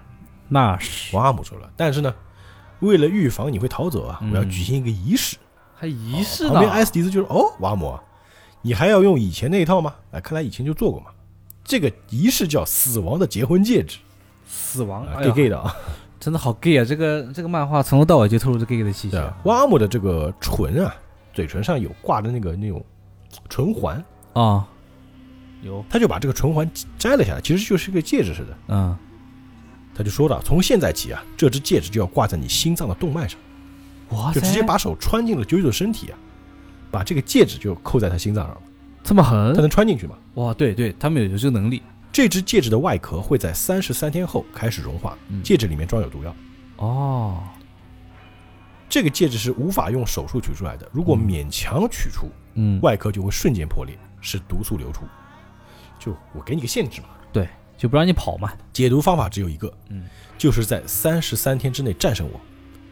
[0.48, 2.14] 那是王阿姆说了，但是呢，
[2.83, 5.38] 为了预防你会逃走啊，嗯我要举行一个仪式。
[5.75, 8.03] 还仪式旁边艾斯迪斯就说：“哦，瓦姆啊，
[8.61, 9.95] 你还要用以前那一套吗？
[10.12, 11.07] 哎，看来以前就做过嘛。
[11.64, 13.99] 这个仪式叫死亡的结婚戒指，
[14.47, 15.75] 死亡 gay gay 的啊。
[16.21, 16.85] 真的好 gay 啊！
[16.85, 20.95] 这个这个漫画从头到尾就透露着 gay 的气息对啊，瓦姆的这个唇啊，
[21.35, 22.85] 嘴唇上有挂着那个那种
[23.49, 24.64] 唇环，啊，
[25.62, 28.57] 有，他就把这个唇环摘了下来，其实就是一个戒指似的。
[28.68, 28.97] 嗯，
[29.94, 33.38] 他就说了，从现在起啊，这只戒指就要挂在你心脏的动脉上，
[34.11, 36.18] 哇塞，就直接把手穿进了九九的身体啊，
[36.90, 38.61] 把这个戒指就扣在他心脏上了，
[39.05, 39.55] 这么狠？
[39.55, 40.16] 他，能穿进去吗？
[40.35, 45.42] 哇，对对，他们有有这个能力，这只戒指的外壳会在三十三天后开始融化，嗯。
[45.42, 46.35] 戒指里面装有毒药。
[46.76, 47.42] 哦，
[48.88, 55.02] 这个戒指是无法用手术取出来的，如果嗯勉强取出，嗯，外壳就会瞬间破裂，使毒素流出。
[55.98, 57.09] 就我给你个限制嘛，
[57.83, 60.05] 就不让你跑嘛，解毒方法只有一个，嗯，
[60.38, 62.40] 就是在三十三天之内战胜我，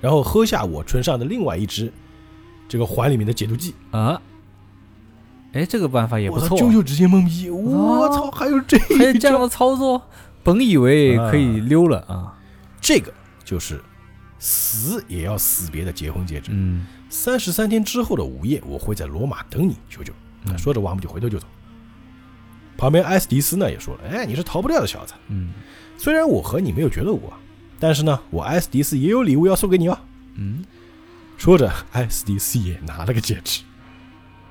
[0.01, 1.93] 然后喝下我唇上的另外一支
[2.69, 3.73] 这个环里面的解毒剂。
[3.93, 4.21] 啊，
[5.53, 8.99] 哎，这个办法也不错，啾啾直接懵逼，我操，还有这一！
[8.99, 10.03] 还有这样的操作，
[10.43, 12.37] 本以为可以溜了啊，
[12.81, 13.81] 这个就是
[14.41, 16.51] 死也要死别的结婚戒指。
[16.53, 20.11] 嗯三十三天之后的午夜，我会在罗马等你，啾啾。
[20.47, 21.47] 嗯说着，完，我们就回头就走。
[22.81, 25.13] 旁边埃斯迪斯呢也说了：“哎，你是逃不掉的小子。
[25.29, 25.51] 嗯
[25.99, 27.31] 虽然我和你没有决斗过，
[27.79, 29.99] 但是呢，我埃斯迪斯也有礼物要送给你哦。
[30.37, 30.65] 嗯，”
[31.37, 33.61] 说着，埃斯迪斯也拿了个戒指，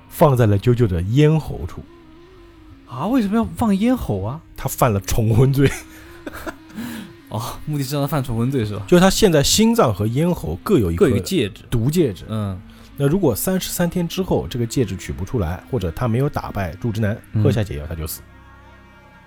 [0.10, 1.84] 放在了啾啾的咽喉处。
[2.88, 4.42] 啊，为什么要放咽喉啊？
[4.56, 5.72] 他犯了重婚罪，
[7.30, 8.84] 哦，目的是让他犯重婚罪是吧？
[8.88, 12.26] 就是他现在心脏和咽喉各有一各有一个戒指，毒戒指。
[12.30, 12.62] 嗯
[13.02, 18.22] 那如果三十三天之后这个戒指取不出来，或者他没有打败柱之男，嗯喝下解药他就死。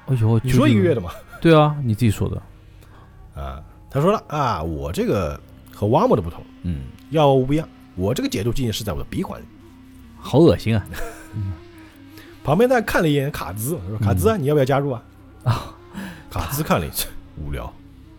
[0.07, 1.11] 哎呦，你说一个月的嘛？
[1.41, 5.41] 对啊，你自己说的，啊，他说了啊，我这个
[5.73, 9.45] 和瓦姆的不同，嗯，药物不一样，我这个解毒剂是在我的鼻环里。
[10.21, 10.85] 好恶心啊！
[12.45, 15.03] 旁边再看了一眼卡兹，说卡兹啊，你要不要加入啊？
[15.45, 15.75] 啊，
[16.31, 17.07] 卡兹看了一眼，
[17.43, 17.73] 无聊。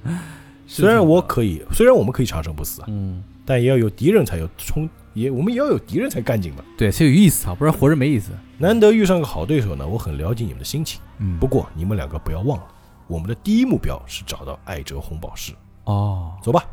[0.65, 6.63] 虽然我可以，虽然我们可以长生不死啊，嗯，但也要有敌人才有冲，也我们也要有敌人才干净嘛。
[6.77, 8.31] 对，才有意思啊，不然活着没意思。
[8.57, 11.01] 难得遇上个好对手呢，我很了解你们的心情。
[11.19, 12.67] 嗯不过你们两个不要忘了，
[13.07, 15.53] 我们的第一目标是找到艾哲红宝石。
[15.85, 16.63] 哦，走吧。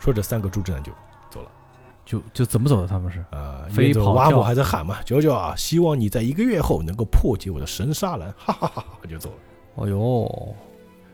[0.00, 0.90] 说着，三个猪之男就
[1.30, 1.48] 走了。
[2.04, 2.88] 就就怎么走的？
[2.88, 9.36] 他们是啊，飞跑跳瓦姆还在喊嘛：“九九啊，希望你在一个月后能够破解我的神杀蓝。”哈 哈哈哈，就走了。
[9.76, 10.54] 哦哟，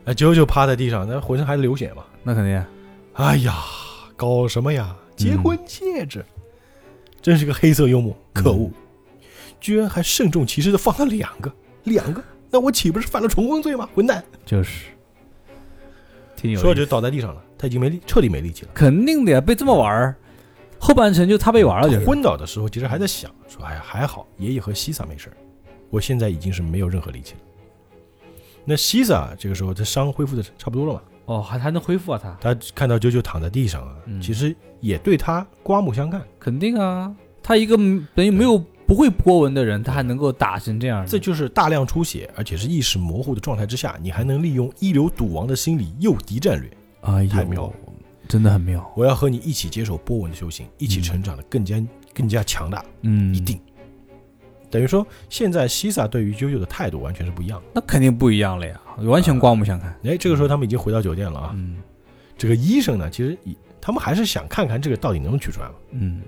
[0.05, 2.03] 哎，九九趴在地上，那浑身还流血嘛。
[2.23, 2.65] 那肯定
[3.13, 3.55] 哎呀，
[4.15, 4.95] 搞什么呀？
[5.15, 6.25] 结嗯婚戒指，
[7.21, 8.71] 真是个黑色幽默，可恶！
[9.59, 11.51] 居然还慎重其事的放了两个，
[11.83, 13.89] 两个，那我岂不是犯了重婚罪吗？
[13.93, 14.23] 混蛋！
[14.45, 14.85] 就是
[16.35, 16.59] 挺有。
[16.59, 18.71] 说着就倒在地上了，他已经没力，彻底没力气了。
[18.73, 20.15] 肯定的呀，被这么玩儿，
[20.79, 22.05] 后半程就他被玩了，就是。
[22.05, 25.35] 昏倒的时候，其实还在想说：“哎呀，还好，爷爷和西萨没事儿，
[25.89, 27.39] 我现在已经是没有任何力气了。”
[28.63, 32.19] 那西萨这个时候他伤恢复的差不多了嘛，哦，还还能恢复啊？
[32.41, 36.23] 他他看到啾啾躺在地上啊，嗯其实也对他刮目相看。
[36.39, 37.77] 肯定啊，他一个
[38.15, 46.67] 等于没有不会波纹的人，他还能够打成这样，这就是大量出血，而且是意识模糊的状态之下，你还能利用一流赌王的心理诱敌战略。
[47.01, 47.73] 哎呦太妙了
[48.27, 48.91] 真的很妙。
[48.95, 51.79] 我要和你一起接受波纹的修行，一起成长的更加
[52.13, 53.59] 更加强大，嗯，一定。
[54.69, 57.65] 等于说，现在西萨对于啾啾的态度完全是不一样的。
[57.73, 59.95] 那肯定不一样了呀，完全刮目相看。
[60.03, 61.51] 哎，这个时候他们已经回到酒店了啊。
[61.55, 61.77] 嗯
[62.37, 65.73] 这个医生呢，其实也他们还是想看看这个到底能不能取出来嘛。
[65.91, 66.21] 嗯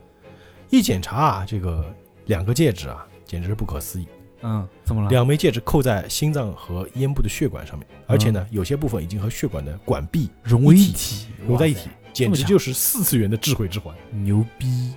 [0.70, 1.86] 一检查啊，这个
[2.26, 4.08] 两个戒指啊，简直是不可思议。
[4.42, 5.10] 嗯，怎么了？
[5.10, 13.96] 两枚戒指扣在心脏和咽部的血管上面，而且呢，有些部分已经和血管的管壁融为一一体，融在一起，简直就是四次元的智慧之环。
[14.12, 14.94] 牛逼！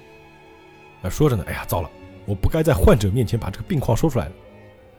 [1.03, 1.91] 啊，说着呢，哎呀，糟了，
[2.27, 4.33] 我不该在患者面前把这个病况说出来的。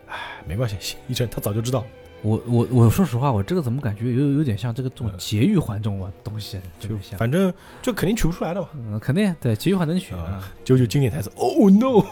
[0.07, 0.15] 哎，
[0.47, 1.83] 没关系，医生他早就知道。
[2.21, 6.89] 我我我说实话，我这个怎么感觉有有点像这个这种嗯节育环这种东西，就。
[7.17, 8.69] 反正这肯定取不出来的嘛。
[8.73, 10.53] 嗯，肯定对节育环能取啊啊。
[10.63, 12.03] 九九经典台词：“Oh no，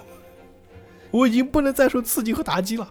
[1.09, 2.87] 我已经不能再受刺激和打击了。”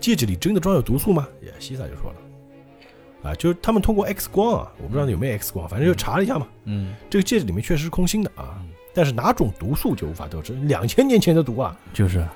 [0.00, 1.26] 戒指里真的装有毒素吗？
[1.42, 8.68] 也西萨就说了，啊，就是他们通过 X 光啊，我不知道有没有 X 光，反正就查了一下嘛，嗯，这个戒指里面确实是空心的啊嗯，
[8.98, 10.52] 但是哪种毒素就无法得知。
[10.64, 12.26] 两千年前的毒啊，就是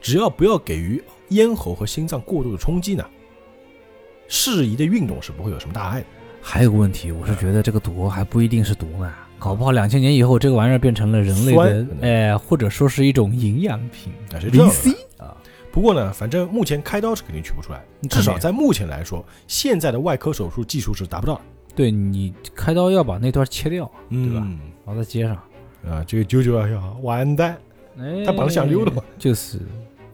[0.00, 3.04] 只要不要给予咽喉和心脏过度的冲击呢，
[4.28, 6.06] 适宜的运动是不会有什么大碍的。
[6.40, 15.36] 还有个问题，我是觉得这个毒还不一定是毒呢，搞不好两千年以后这个玩意儿变成了人类的酸，哎，或者说是一种营养品啊是，VC 啊，
[15.72, 21.40] 不过呢，反正目前开刀是肯定取不出来，至少在目前来说，现在的外科手术技术是达不到的，
[21.74, 24.40] 对你开刀要把那段切掉，对吧？
[24.44, 25.36] 嗯然后再接上，
[25.86, 27.58] 啊，这个舅舅啊，要完蛋
[27.98, 29.58] 哎，他本来想溜的嘛，就是，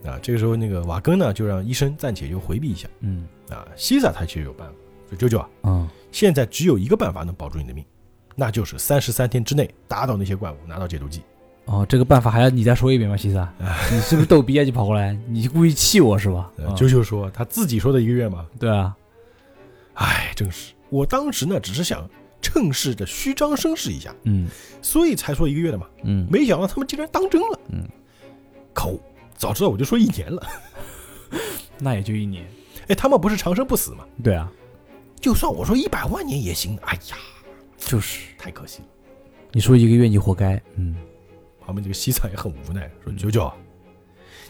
[0.04, 0.18] 啊！
[0.22, 3.66] 这个时候，那个瓦根呢，就让医生暂且就回避一下嗯啊。
[3.76, 4.74] 西萨他其实有办法，
[5.10, 7.84] 说舅舅啊，嗯，现在只有一个办法能保住你的命，
[8.34, 11.22] 那就是三十三天之内打倒那些怪物，拿到解毒剂。
[11.66, 13.52] 哦，这个办法还要你再说一遍吗，西萨？
[13.90, 14.64] 你是不是逗逼啊？
[14.64, 16.50] 就跑过来，你故意气我是吧？
[16.58, 18.94] 呃啊啾啾说他自己说的一个月嘛，对啊，
[19.94, 22.08] 哎，真是，我当时呢只是想
[22.44, 24.46] 趁势的虚张声势一下，嗯
[24.82, 27.60] 所以才说一个月的嘛，嗯，没想到他们竟然当真了。
[27.70, 27.88] 嗯，
[28.74, 29.00] 可恶，
[29.34, 30.46] 早知道我就说一年了。
[31.80, 32.46] 那也就一年，
[32.88, 34.04] 哎，他们不是长生不死吗？
[34.22, 34.52] 对啊，
[35.18, 36.78] 就算我说一百万年也行。
[36.82, 37.16] 哎呀，
[37.78, 38.88] 就是太可惜了。
[39.52, 40.94] 你说一个月你活该，嗯，
[41.60, 43.50] 旁边这个西藏也很无奈，说：“嗯九九，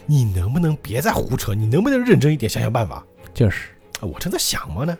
[0.05, 1.53] 你能不能别再胡扯？
[1.53, 3.05] 你能不能认真一点，想想办法？
[3.33, 4.97] 就是，啊，我正在想嘛呢。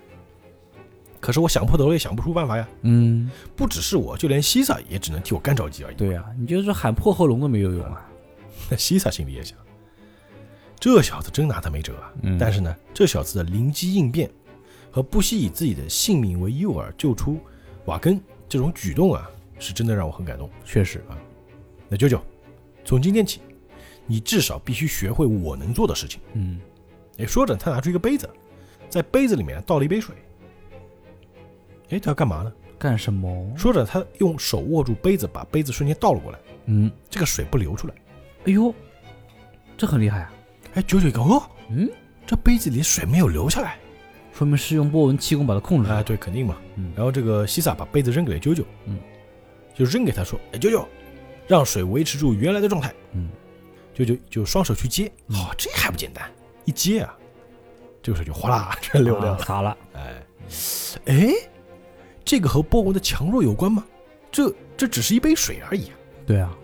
[1.25, 2.67] 可是我想破头了也想不出办法呀。
[2.83, 5.95] 嗯，不只是我，就连西萨也只能替我干着急而已。
[5.95, 8.07] 对啊，你就是喊破喉咙都没有用啊，
[8.69, 9.57] 那 西萨心里也想，
[10.79, 12.13] 这小子真拿他没辙啊。
[12.21, 14.29] 嗯但是呢，这小子的灵机应变
[14.91, 17.39] 和不惜以自己的性命为诱饵救出
[17.85, 20.47] 瓦根这种举动啊，是真的让我很感动。
[20.63, 21.17] 确实啊，
[21.89, 22.21] 那舅舅，
[22.83, 23.41] 从今天起，
[24.05, 26.21] 你至少必须学会我能做的事情。
[26.33, 26.59] 嗯，
[27.17, 28.29] 哎，说着，他拿出一个杯子，
[28.91, 30.13] 在杯子里面倒了一杯水。
[31.89, 32.51] 哎，他要干嘛呢？
[32.77, 33.53] 干什么？
[33.57, 37.93] 说着，他用手握住杯子，把杯子瞬间倒了过来，嗯，这个水不流出来。
[38.45, 38.73] 哎呦，
[39.77, 40.33] 这很厉害啊，
[40.75, 41.89] 哎，九九一个哦，嗯，
[42.25, 43.77] 这杯子里水没有流下来。
[44.33, 46.57] 说明是用波纹气功把它控制住啊，，对，肯定嘛。
[46.75, 48.99] 嗯然后这个西萨把杯子扔给了九九，嗯，
[49.73, 50.85] 就扔给他说：“哎，九九，
[51.47, 53.29] 让水维持住原来的状态。”嗯，
[53.93, 56.29] 九九就双手去接，嗯好、这还不简单？
[56.65, 57.15] 一接啊，
[58.03, 59.37] 这个水就哗啦全流掉了。
[59.37, 60.23] 啊洒了，哎，
[61.05, 61.33] 哎，
[62.25, 63.85] 这个和波纹的强弱有关吗？
[64.31, 65.93] 这这只是一杯水而已啊！
[66.25, 66.57] 对啊，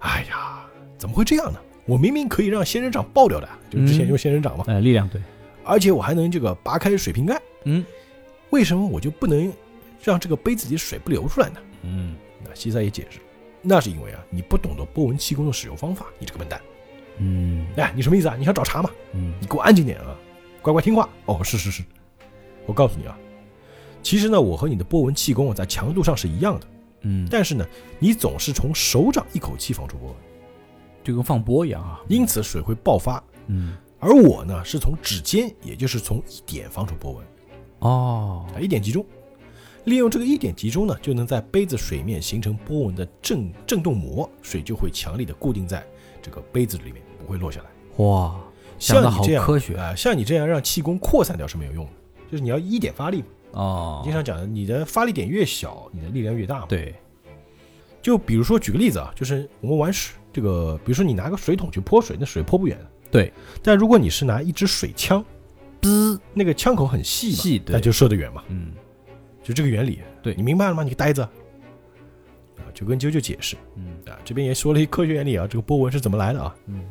[0.00, 0.66] 哎呀，
[0.98, 1.60] 怎么会这样呢？
[1.84, 5.20] 我明明可以让仙人掌爆掉的，就之前嗯用仙人掌嘛，哎，力量对，
[5.62, 7.84] 而且我还能这个拔开水瓶盖，嗯
[8.50, 9.52] 为什么我就不能
[10.02, 11.60] 让这个杯子里的水不流出来呢？
[11.82, 13.20] 嗯那西塞也解释，
[13.62, 16.60] 那是因为啊，你不懂得波纹气功的使用方法，你这个笨蛋！
[17.18, 18.34] 嗯哎，你什么意思啊？
[18.36, 18.90] 你想找茬吗？
[19.12, 20.16] 嗯你给我安静点啊，
[20.62, 21.08] 乖乖听话。
[21.26, 21.84] 哦，是是是，
[22.66, 23.16] 我告诉你啊，
[24.06, 26.66] 其实呢，我和你的波纹气功啊，在强度上是一样的，
[27.00, 27.66] 嗯，但是呢，
[27.98, 30.16] 你总是从手掌一口气放出波纹，
[31.02, 33.20] 就跟放波一样啊，因此水会爆发。
[33.48, 33.76] 嗯。
[33.98, 37.26] 而我呢，是从指尖，也就是从一点放出波纹，
[37.80, 38.46] 哦。
[38.54, 39.04] 啊，一点集中。
[39.86, 45.84] 利用这个一点集中呢，就能在杯子水面形成波纹的震震动膜，水就会强力的固定在
[46.22, 48.04] 这个杯子里面，不会落下来。
[48.04, 48.38] 哇，
[48.78, 49.76] 像你这样科学。
[49.76, 51.90] 啊、像你这样让气功扩散掉是没有用的，
[52.30, 53.26] 就是你要一点发力嘛。
[53.56, 56.94] 哦，经常讲的，你的发力点越小，你的力量越大嘛。，对，
[58.02, 62.86] 就比如说举个例子啊，就是我们玩水，这个比如说你拿个水桶去泼水，那水泼不远的。
[63.10, 63.32] 对，
[63.62, 65.24] 但如果你是拿一支水枪，
[65.80, 68.72] 滋，那个枪口很细嘛，细对那就射得远嘛，嗯
[69.42, 70.00] 就这个原理。
[70.22, 70.82] 对你明白了吗？
[70.82, 71.22] 你个呆子。
[71.22, 71.30] 啊，
[72.74, 76.54] 就跟啾啾解释嗯啊，这边也说了一科学原理啊，这个波纹是怎么来的啊？
[76.66, 76.84] 嗯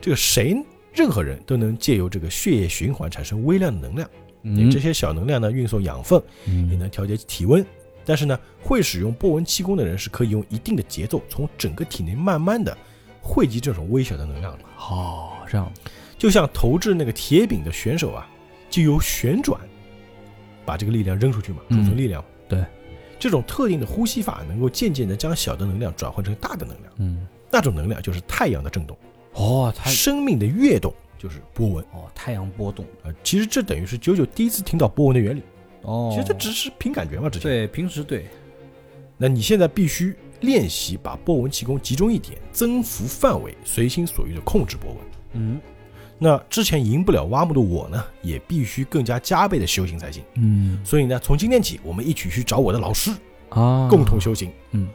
[0.00, 0.56] 这个谁
[0.92, 4.08] 任何人都能借由这个血液循环产生微量的能量，
[4.46, 6.70] 嗯，这些小能量呢运送养分，嗯。
[6.70, 7.64] 也能调节体温。
[8.04, 12.76] 但是呢，会使用波纹气功的人是可以用一定的节奏，从整个体内慢慢的
[13.20, 14.64] 汇集这种微小的能量的。
[14.78, 15.72] 哦这样，
[16.16, 18.28] 就像投掷那个铁饼的选手啊，
[18.70, 19.60] 就由旋转
[20.64, 21.96] 把这个力量扔出去嘛，储存嗯。
[21.96, 22.28] 力量嘛。
[22.48, 22.64] 对，
[23.18, 28.96] 这种特定的呼吸法能够渐渐的将小的能量转换成大的能量，嗯，那种能量就是太阳的震动，
[29.32, 30.94] 哦，太生命的跃动
[31.26, 31.84] 就是波纹。
[31.92, 35.42] 哦，太阳波动，啊，其实这等于是九九第一次听到波纹的原理，
[35.82, 37.50] 哦，其实这只是凭感觉嘛，之前。
[37.50, 38.26] 对平时对，
[39.16, 44.98] 那你现在必须练习把波纹气功集中一点，增幅范围，随心所欲的控制波纹。
[45.32, 45.60] 嗯
[46.18, 50.22] 那之前赢不了挖木的我呢，也必须更加加倍的修行才行。
[50.36, 53.10] 嗯所以呢，从今天起，我们一起去找我的老师，
[53.50, 54.50] 啊，共同修行。
[54.70, 54.88] 嗯，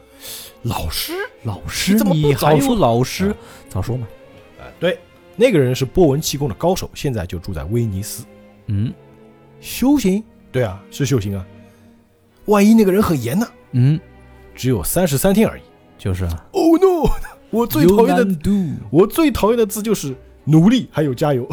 [0.62, 1.12] 老师，
[1.44, 3.36] 老师，你怎么不你早说老师啊？
[3.68, 4.04] 早说嘛，
[4.58, 4.98] 啊，对，
[5.36, 8.24] 那个人是波纹气功的高手，现在就住在威尼斯
[8.66, 8.92] 嗯
[9.60, 10.22] 修行。
[10.50, 11.46] 对啊，是修行啊。
[12.46, 13.46] 万一那个人很严呢？
[13.72, 13.98] 嗯，
[14.54, 15.62] 只有三十三天而已。
[15.96, 17.08] 就是啊，Oh no！
[17.50, 21.48] 我最讨厌的，do，我最讨厌的字就是努力，还有加油，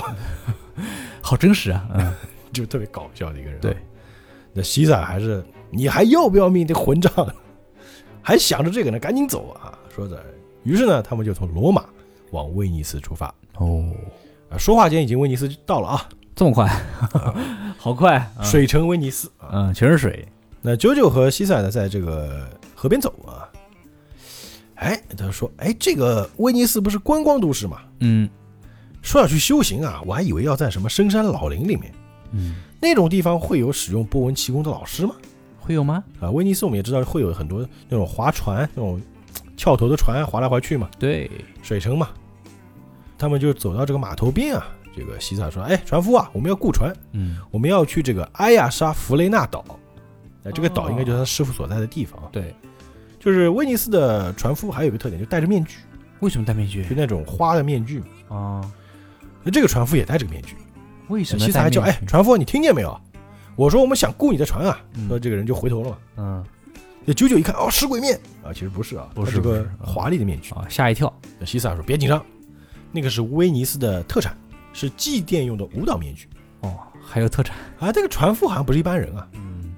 [1.21, 2.11] 好真实啊，嗯，
[2.51, 3.59] 就特别搞笑的一个人。
[3.59, 3.77] 对，
[4.51, 6.65] 那西萨还是你还要不要命？
[6.65, 7.11] 这混账，
[8.23, 9.77] 还想着这个呢，赶紧走啊！
[9.93, 10.19] 说着，
[10.63, 11.85] 于是呢，他们就从罗马
[12.31, 13.33] 往威尼斯出发。
[13.57, 13.85] 哦，
[14.49, 16.67] 啊，说话间已经威尼斯到了啊，这么快，
[17.77, 19.49] 好快，啊，水城威尼斯啊。
[19.51, 20.27] 嗯，全是水，
[20.61, 23.47] 那九九和西塞呢，在这个河边走啊。
[24.75, 27.81] 哎，他说：“哎，这个威尼斯不是观光都市嘛？
[27.99, 28.29] 嗯
[29.01, 31.93] 说要去修行啊，我还以为要在什么深山老林里面
[32.31, 35.15] 嗯，那种地方会有使用波纹气功的老师吗？
[35.59, 36.03] 会有吗？
[36.19, 39.01] 啊，威尼斯我们也知道会有很多那种划船、那种
[39.59, 41.29] 翘头的船划来划去嘛，对，
[41.61, 42.07] 水城嘛。
[43.17, 49.65] 他们就走到这个码头边啊，这个西萨说：‘哎，船夫啊，我们要雇船，嗯，我们要去这个埃亚莎弗雷纳岛。’
[50.45, 52.29] 哎，这个岛哦应该就是他师傅所在的地方啊。
[52.31, 52.55] 对，
[53.19, 55.79] 就是威尼斯的船夫还有一个特点，就戴着面具，
[56.21, 58.01] 为什么戴面具就那种花的面具。
[58.29, 58.61] 啊？
[59.43, 60.55] 那这个船夫也戴这个面具。
[61.09, 62.97] 为什么西萨还叫：‘哎，船夫，你听见没有？
[63.57, 65.97] 我说我们想雇你的船啊。’嗯说这个人就回头了嘛。
[66.15, 66.58] 嗯那
[67.07, 70.53] 九九一看，哦，食鬼面啊，其实不是啊，不是个华丽的面具。
[70.53, 72.23] 啊，吓一跳，那西萨说：“别紧张，
[72.91, 74.37] 那个是威尼斯的特产，
[74.73, 76.27] 是祭奠用的舞蹈面具
[76.61, 77.91] 哦，还有特产，啊。
[77.91, 79.27] 这个船夫好像不是一般人啊。
[79.33, 79.73] 嗯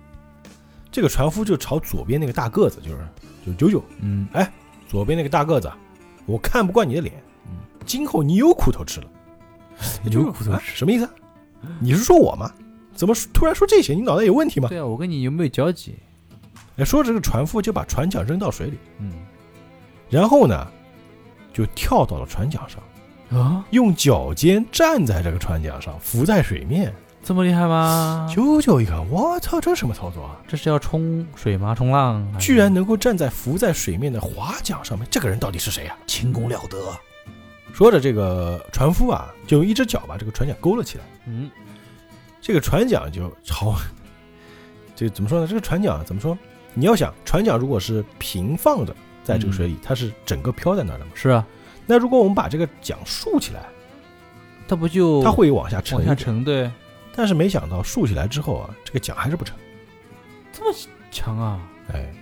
[0.92, 2.98] 这个船夫就朝左边那个大个子，就是
[3.46, 4.52] 就九九，嗯，哎
[4.90, 5.78] 左边那个大个子啊，
[6.26, 7.16] 我看不惯你的脸，
[7.46, 7.54] 嗯
[7.86, 9.08] 今后你有苦头吃了。
[10.12, 11.12] 有苦头啊吃什么意思啊？
[11.80, 12.52] 你是说我吗？
[12.94, 13.94] 怎么突然说这些？
[13.94, 14.68] 你脑袋有问题吗？
[14.68, 15.96] 对啊，我跟你有没有交集？
[16.78, 19.12] 哎，说这个船夫就把船桨扔到水里，嗯
[20.10, 20.68] 然后呢，
[21.54, 26.94] 就跳到了船桨上，啊，用脚尖站在这个船桨上，浮在水面。
[27.24, 28.28] 这么厉害吗？
[28.30, 30.42] 啾啾一看，我操，这什么操作啊？
[30.48, 31.76] 这是要冲水吗？
[31.76, 32.26] 冲浪？
[32.40, 35.96] 居然能够站在浮在水面的划桨上面，这个人到底是谁啊？
[36.08, 36.78] 轻功了得！
[37.74, 41.50] 说着，这个船夫啊，就用一只脚把这个船桨勾了起来，嗯
[42.42, 43.76] 这个船桨就朝，
[44.96, 45.48] 这怎么说呢？
[45.48, 46.36] 这个船桨怎么说？
[46.74, 51.12] 你要想，船桨如果是平放的在这个水里，它是整个飘在那儿的嘛。
[51.14, 51.46] 是啊，
[51.86, 53.66] 那如果我们把这个桨竖起来，
[54.68, 56.08] 它不就它会往下沉往。
[56.08, 56.44] 下沉？
[56.44, 56.72] 对，
[57.16, 59.56] 但是没想到竖起来之后啊，这个桨还是不沉。
[60.54, 60.78] 这么
[61.12, 61.60] 强啊！
[61.94, 62.14] 哎，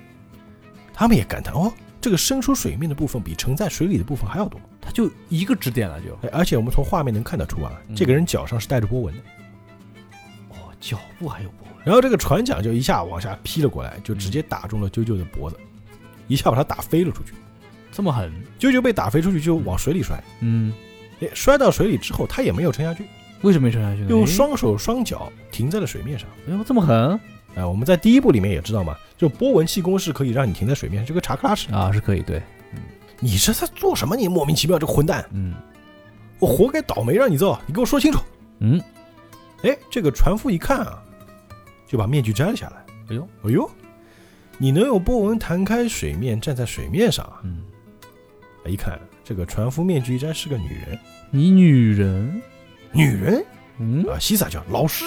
[0.94, 1.72] 他们也感叹哦，
[2.02, 4.60] 这个伸出水面的部分比沉在水里的部分还要多。
[4.82, 9.22] 它就一个支点了，就哎，而且我们从画面能看得出啊，嗯这个人脚上是带着波纹的。
[10.80, 11.86] 哦，脚步还有波纹。
[11.86, 15.58] 然后这个船桨就一下往下劈了过来，就直接打中了啾啾的脖子，
[16.28, 17.34] 一下把他打飞了出去。
[17.92, 18.32] 这么狠？
[18.60, 20.74] 啾啾被打飞出去就往水里摔，嗯，
[21.22, 23.04] 哎，摔到水里之后他也没有沉下去，
[23.42, 24.08] 为什么没沉下去呢？
[24.10, 26.28] 用，双手双脚停在了水面上。
[26.48, 27.20] 哎呦，这么狠
[27.56, 31.76] 哎，我们在第一部里面也知道嘛，就波纹气功是可以让你停在水面，就跟查克拉似的。
[31.76, 31.92] 啊？
[31.92, 32.42] 是可以，对，
[33.20, 34.16] 你这在做什么？
[34.16, 35.56] 你莫名其妙这混蛋，嗯
[36.38, 38.20] 我活该倒霉让你揍，你给我说清楚。
[38.60, 38.80] 嗯，
[39.64, 41.04] 哎，这个船夫一看啊，
[41.88, 42.86] 就把面具摘了下来。
[43.10, 43.70] 哎呦，哎呦，
[44.58, 47.42] 你能有波纹弹开水面，站在水面上啊？
[47.44, 47.64] 嗯，
[48.66, 51.00] 一看这个船夫面具一摘是个女人，
[51.32, 52.42] 你女人，
[52.92, 53.44] 女人？
[53.80, 54.06] 嗯？
[54.10, 55.06] 啊，西萨叫老师。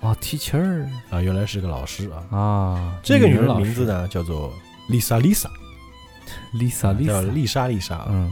[0.00, 2.36] 啊，，teacher 啊，原来是个老师啊。
[2.36, 4.52] 啊，这个女人名字呢叫做
[4.90, 5.48] 丽莎丽莎
[6.52, 8.30] ，？Lisa 叫 Lisa，丽莎丽莎啊，嗯，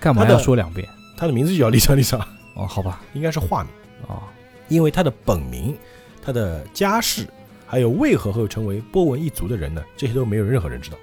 [0.00, 0.88] 干嘛要说两遍？
[1.16, 2.18] 她的名字就叫丽莎丽莎，
[2.54, 3.72] 哦，好吧，应该是化名，
[4.08, 4.20] 哦，
[4.68, 5.76] 因为他的本名、
[6.22, 7.26] 他的家世，
[7.66, 9.82] 还有为何会成为波纹一族的人呢？
[9.96, 10.96] 这些都没有任何人知道。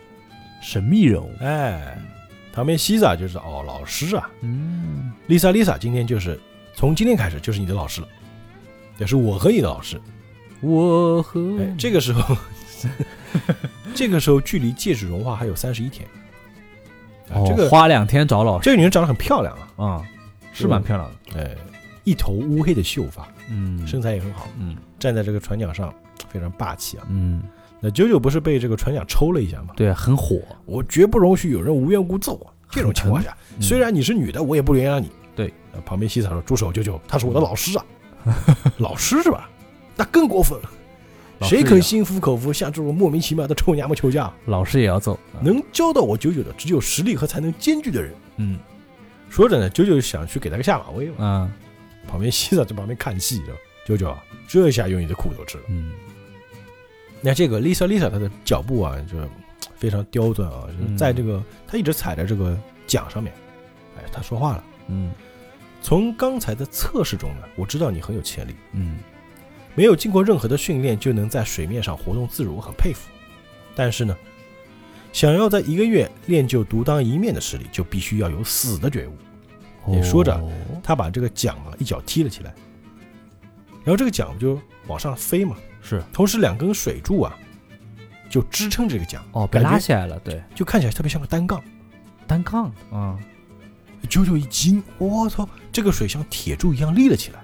[0.61, 1.97] 神秘人物，哎，
[2.53, 6.39] 旁边西萨就是哦，老师啊，嗯，，Lisa Lisa，今天就是
[6.73, 8.07] 从今天开始就是你的老师了，
[8.97, 9.99] 也是我和你的老师。
[10.61, 12.37] 我和哎，这个时候，
[13.93, 16.07] 这个时候距离戒指融化还有三十一天。
[17.29, 20.01] 啊，哦这个花两天找老师这个女人长得很漂亮啊，啊，
[20.53, 21.57] 是蛮漂亮的，哎，
[22.05, 25.93] 一头乌黑的秀发，嗯，身材也很好，嗯站在这个船桨上
[26.29, 27.05] 非常霸气啊。
[27.09, 27.41] 嗯
[27.79, 29.73] 那九九不是被这个船桨抽了一下吗？
[29.75, 30.39] 对，很火。
[30.65, 32.53] 我绝不容许有人无缘无故揍我。
[32.69, 35.11] 这种情况下，嗯虽然你是女的，我也不原谅你。
[35.35, 37.85] 对呃，旁边西草说：“住手，九九，他是我的老师啊，
[38.77, 39.49] 老师是吧？
[39.97, 40.69] 那更过分了，
[41.41, 44.31] 谁肯心服口服向这种莫名其妙的臭娘们求嫁？
[44.45, 45.19] 老师也要揍？
[45.41, 48.57] 能教到我九九的，只有实力和才能兼具的人。”嗯
[49.29, 51.51] 说着呢，九九想去给他个下马威嘛，嗯
[52.13, 53.57] 旁边洗澡在旁边看戏，是吧？
[53.87, 54.15] 九九，
[54.47, 55.63] 这下有你的苦头吃了。
[55.69, 55.91] 嗯
[57.21, 59.17] 那这个 Lisa Lisa 她的脚步啊，就
[59.75, 62.55] 非常刁钻啊，就是在这个她一直踩在这个
[62.85, 63.33] 桨上面。
[63.97, 64.63] 哎，她说话了。
[64.89, 65.11] 嗯
[65.81, 68.99] 从刚才的测试中呢，我知道你很有潜力，嗯
[69.73, 73.09] 没有经过任何的训练就能在水面上活动自如，很佩服。
[73.75, 74.15] 但是呢，
[75.11, 79.17] 想要在一个月练就独当一面的实力，就必须要有死的觉悟。
[79.87, 80.51] 也说着哦
[80.83, 82.53] 他把这个桨啊一脚踢了起来，
[83.83, 87.37] 然后这个桨就往上飞嘛，是同时两根水柱啊
[88.29, 91.61] 就支撑这个桨，哦，被拉起来了，对，就看起来特别像个单杠。
[92.25, 93.19] 单杠啊，
[94.09, 97.39] 九九一惊，我操，这个水像铁柱一样立了起来。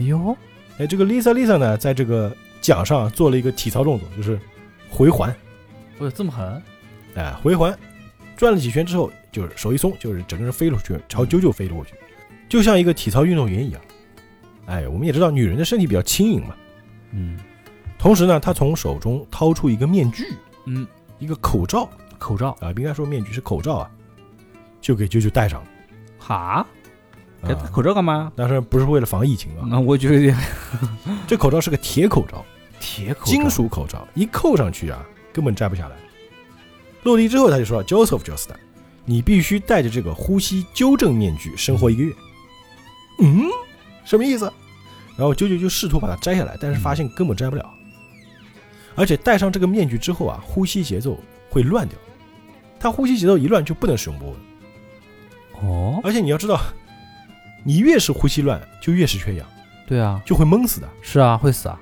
[0.00, 0.36] 哎呦，
[0.78, 4.40] 哎，这个 Lisa Lisa 呢，在这个桨上做了一个体操动作，就是
[4.90, 5.34] 回环。
[5.98, 6.62] 我有这么狠？
[7.14, 7.78] 哎，回环，
[8.36, 11.94] 转了几圈之后，就是手一松，就是整个人飞了出去，朝啾啾飞了过去，
[12.48, 13.80] 就像一个体操运动员一样。
[14.66, 16.54] 哎，我们也知道女人的身体比较轻盈嘛。
[17.12, 17.38] 嗯
[17.98, 20.32] 同时呢，他从手中掏出一个面具，
[20.66, 20.86] 嗯，
[21.18, 23.90] 一个口罩口罩啊，不应该说面具是口罩啊，
[24.80, 25.68] 就给啾啾戴上了。
[26.18, 26.66] 哈，
[27.42, 28.30] 给他口罩干嘛？
[28.36, 30.36] 但是不是为了防疫情啊，那我觉得
[31.26, 32.44] 这口罩是个铁口罩，
[32.78, 35.96] 铁口罩金属口罩，一扣上去啊，根本摘不下来。
[37.02, 38.54] 落地之后，他就说：“Joseph Joestar，
[39.08, 42.14] 你必须戴着这个呼吸纠正面具生活一个月。”
[43.20, 43.46] 嗯，
[44.04, 44.52] 什么意思？
[45.16, 47.68] 然后啾啾就试图把它摘下来，但是发现根本摘不了，
[48.94, 51.18] 而且戴上这个面具之后啊，呼吸节奏
[51.50, 51.98] 会乱掉。
[52.78, 56.60] 他呼吸节奏一乱就不能使用波纹，哦，而且你要知道，
[57.64, 59.44] 你越是呼吸乱，就越是缺氧，
[59.84, 60.88] 对啊，就会闷死的。
[61.02, 61.80] 是啊，会死啊，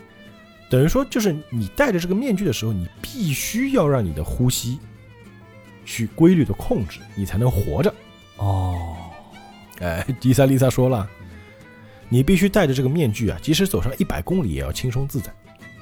[0.71, 4.79] 等于说，就是你戴着这个面具的时候，你必须要让你的呼吸
[5.87, 7.95] 去规律的控制，你才能活着。
[8.37, 8.97] 哦，
[9.81, 11.09] 哎，迪萨丽萨说了，
[12.11, 15.33] 你必须戴着这个面具啊，即使走上一百公里也要轻松自在。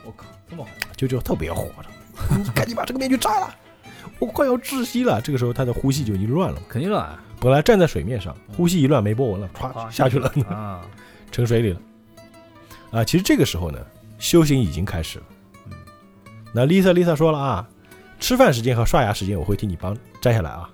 [0.05, 3.53] 我靠，这么就就特别火着，你赶紧把这个面具摘了，
[4.21, 5.21] 我快要窒息了。
[5.21, 10.83] 这个时候他的呼吸就已经乱了，肯定乱本来站在水面上，呼吸一乱没波纹了，歘下去了，啊，
[11.33, 11.81] 沉水里了。
[12.93, 13.79] 啊，其实这个时候呢，
[14.19, 15.25] 修行已经开始了。
[16.53, 17.69] 那 Lisa Lisa 说了啊，
[18.21, 20.71] 吃饭时间和刷牙时间我会替你帮摘下来啊。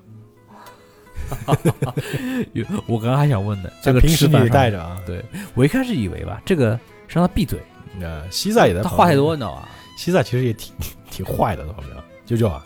[2.55, 5.01] 有我刚刚还想问的，这个平时你带着啊。
[5.07, 5.25] 对
[5.55, 6.73] 我一开始以为吧，这个
[7.07, 7.61] 是让他闭嘴，
[7.99, 9.69] 那西萨也在他话太多，，你知道吧？
[9.97, 10.75] 西萨其实也挺
[11.11, 12.05] 挺坏的，在旁边啊。
[12.27, 12.65] 九九啊，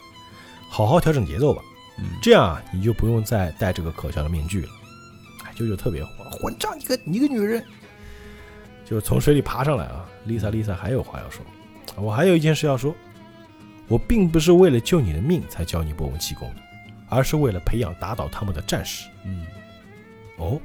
[0.68, 1.62] 好好调整节奏吧，
[1.98, 4.68] 嗯，这样啊，你就不用再戴这个可笑的面具了。
[5.44, 6.74] 哎，舅舅特别火，混账！
[6.78, 7.62] 你个你个女人，
[8.84, 10.06] 就从水里爬上来啊。
[10.26, 11.44] Lisa Lisa 还有话要说，
[11.96, 12.94] 我还有一件事要说，
[13.88, 16.62] 我并不是为了救你的命才教你波纹气功的，
[17.08, 19.08] 而是为了培养打倒他们的战士。
[19.24, 19.46] 嗯，
[20.38, 20.60] 哦，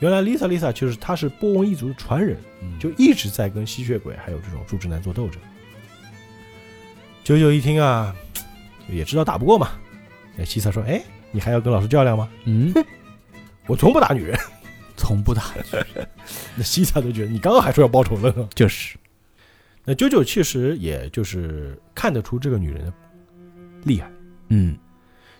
[0.00, 5.40] 原来 Lisa Lisa 就是她是波纹一族的传人，嗯就一直在跟吸血鬼还有这种猪之男做斗争。
[7.24, 8.14] 九九一听啊，
[8.88, 9.70] 也知道打不过嘛。
[10.36, 12.28] 那西萨说：“哎，你还要跟老师较量吗？
[12.44, 12.72] 嗯，
[13.66, 14.38] 我从不打女人。
[14.96, 15.42] 从不打，
[16.56, 18.48] ”那西萨都觉得你刚刚还说要报仇了呢。
[18.54, 18.96] 就是
[19.88, 22.92] 那九九其实也就是看得出这个女人的
[23.84, 24.12] 厉害，
[24.50, 24.76] 嗯，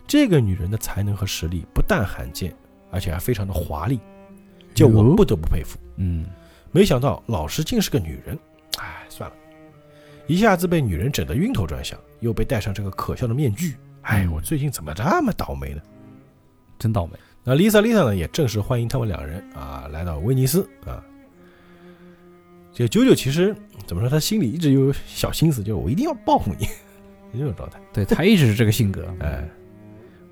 [0.07, 2.51] 这个女人的才能和实力不但罕见，
[2.91, 4.01] 而且还非常的华丽，
[4.73, 5.79] 就我哟不得不佩服。
[5.97, 6.25] 嗯，
[6.73, 8.39] 没想到老师竟是个女人，
[8.79, 9.37] 哎，算了，
[10.27, 15.83] 一下子被女人整得晕头转向，又被戴上这个可笑的面具，哎，嗯我最近怎么这么倒霉呢？
[16.79, 17.13] 真倒霉，
[17.45, 21.05] 那 Lisa Lisa 呢，也正式欢迎他们两人啊来到威尼斯啊。
[22.79, 23.53] 这九九其实
[23.87, 26.69] 怎么说，他心里一直有小心思，就是我一定要报复你，
[27.37, 27.81] 这种状态。
[27.93, 29.43] 对他一直是这个性格，哎，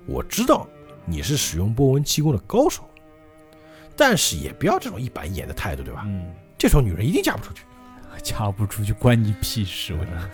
[0.05, 0.65] 我知道
[1.05, 2.89] 你是使用波纹气功的高手，
[3.97, 6.03] 但是也不要这种一板一眼的态度，对吧？
[6.05, 7.63] 嗯，这种女人一定嫁不出去。
[8.23, 10.29] 嫁不出去关你屁事，我觉得，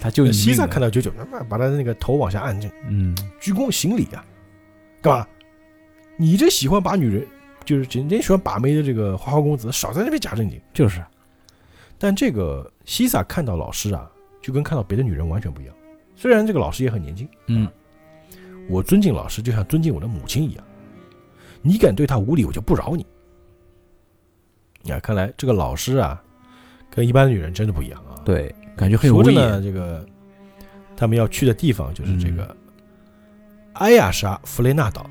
[0.00, 4.24] 他就你西萨看到九九，他妈把他的那个头往下按，着嗯，鞠躬行礼啊，
[5.00, 5.26] 干嘛？
[6.16, 7.26] 你这喜欢把女人，
[7.64, 10.60] 就是整天喜欢把妹的这个花花公子，少在那边假正经。
[10.74, 11.02] 就是，
[12.02, 15.74] 但这个西萨看到老师啊，就跟看到别的女人完全不一样。
[16.16, 17.68] 虽然这个老师也很年轻，嗯，
[18.70, 20.64] 我尊敬老师就像尊敬我的母亲一样。
[21.60, 23.04] 你敢对他无礼，我就不饶你。
[24.90, 26.22] 啊，看来这个老师啊，
[26.88, 28.16] 跟一般的女人真的不一样啊。
[28.24, 29.62] 对，感觉很有威说着呢，严。
[29.62, 30.06] 这个
[30.96, 32.56] 他们要去的地方就是这嗯个
[33.74, 35.08] 埃亚莎弗雷纳岛。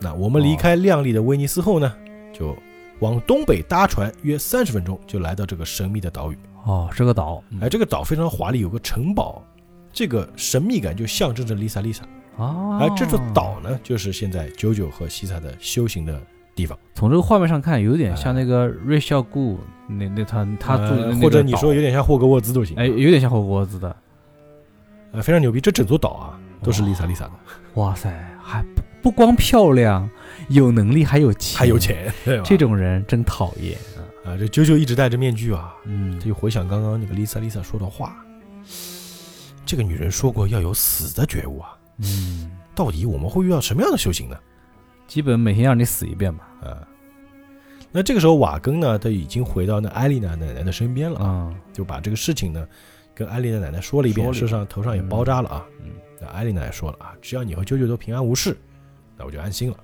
[0.00, 1.92] 那我们离开亮丽的威尼斯后呢，
[2.32, 2.56] 就
[3.00, 6.38] 往东北搭船约三十分钟，就来到这个神秘的岛屿。
[6.64, 7.42] 哦，是个岛。
[7.50, 9.42] 嗯哎，这个岛非常华丽，有个城堡，
[9.92, 12.04] 这个神秘感就象征着丽萨丽萨。
[12.36, 16.20] 啊，而这座岛呢，就是现在九九和西萨的修行的
[16.54, 16.78] 地方。
[16.94, 22.76] 从这个画面上看，有点像那个瑞孝固那那他他住的或者你说有点像霍格沃兹都行。
[22.76, 23.96] 哎，有点像霍格沃兹的。
[25.12, 27.32] 呃，非常牛逼，这整座岛啊都是丽萨丽萨的，
[27.74, 28.08] 哇塞，
[28.40, 28.64] 还
[29.02, 30.08] 不不光漂亮，
[30.48, 32.44] 有能力还有钱，还有，钱，对吧？
[32.44, 33.76] 这种人真讨厌。
[34.24, 38.22] 啊，这啾啾一直戴着面具啊，嗯他，就回想刚刚那个丽萨丽萨说的话，
[39.64, 44.36] 这个女人说过要有死的觉悟啊，嗯，到底我们会遇到什么样的修行呢？
[45.08, 46.46] 基本每天让你死一遍吧。
[46.62, 46.86] 啊，
[47.90, 52.68] 那这个时候瓦根呢，他已经回到那艾丽娜奶奶的身边了啊，啊，就把这个事情呢
[53.14, 55.66] 跟艾丽娜奶奶说了一遍，说了一身上头上也包扎了啊。
[55.82, 58.54] 嗯，那艾丽娜也说了啊，只要你和啾啾都平安无事，
[59.20, 59.76] 那我就安心了。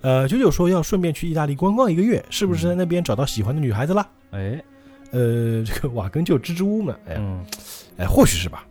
[0.00, 4.08] 呃，九九说要顺便去意大利观光一个月，是不是在那边找到喜欢的女孩子了？
[4.30, 4.62] 哎，
[5.10, 7.44] 呃，这个瓦根就支支吾吾嘛，哎呀，嗯
[7.96, 8.64] 哎，或许是吧。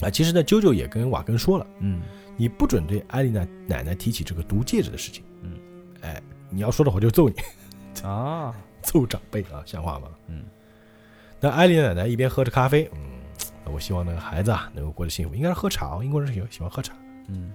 [0.00, 2.00] 啊，其实呢，啾啾也跟瓦根说了，嗯，
[2.38, 5.22] 你不准对艾丽娜奶奶提起这个毒戒指的事情。
[5.42, 5.52] 嗯，
[6.00, 7.34] 哎，你要说的话就揍你，
[8.02, 10.08] 啊，揍长辈啊，像话吗？
[10.28, 10.44] 嗯，
[11.40, 12.98] 那艾丽娜奶奶一边喝着咖啡，嗯，
[13.70, 16.94] 我希望那个孩子啊能够过得幸福，应该是喝茶，英国人是喜欢喜欢喝茶。
[17.28, 17.52] 嗯，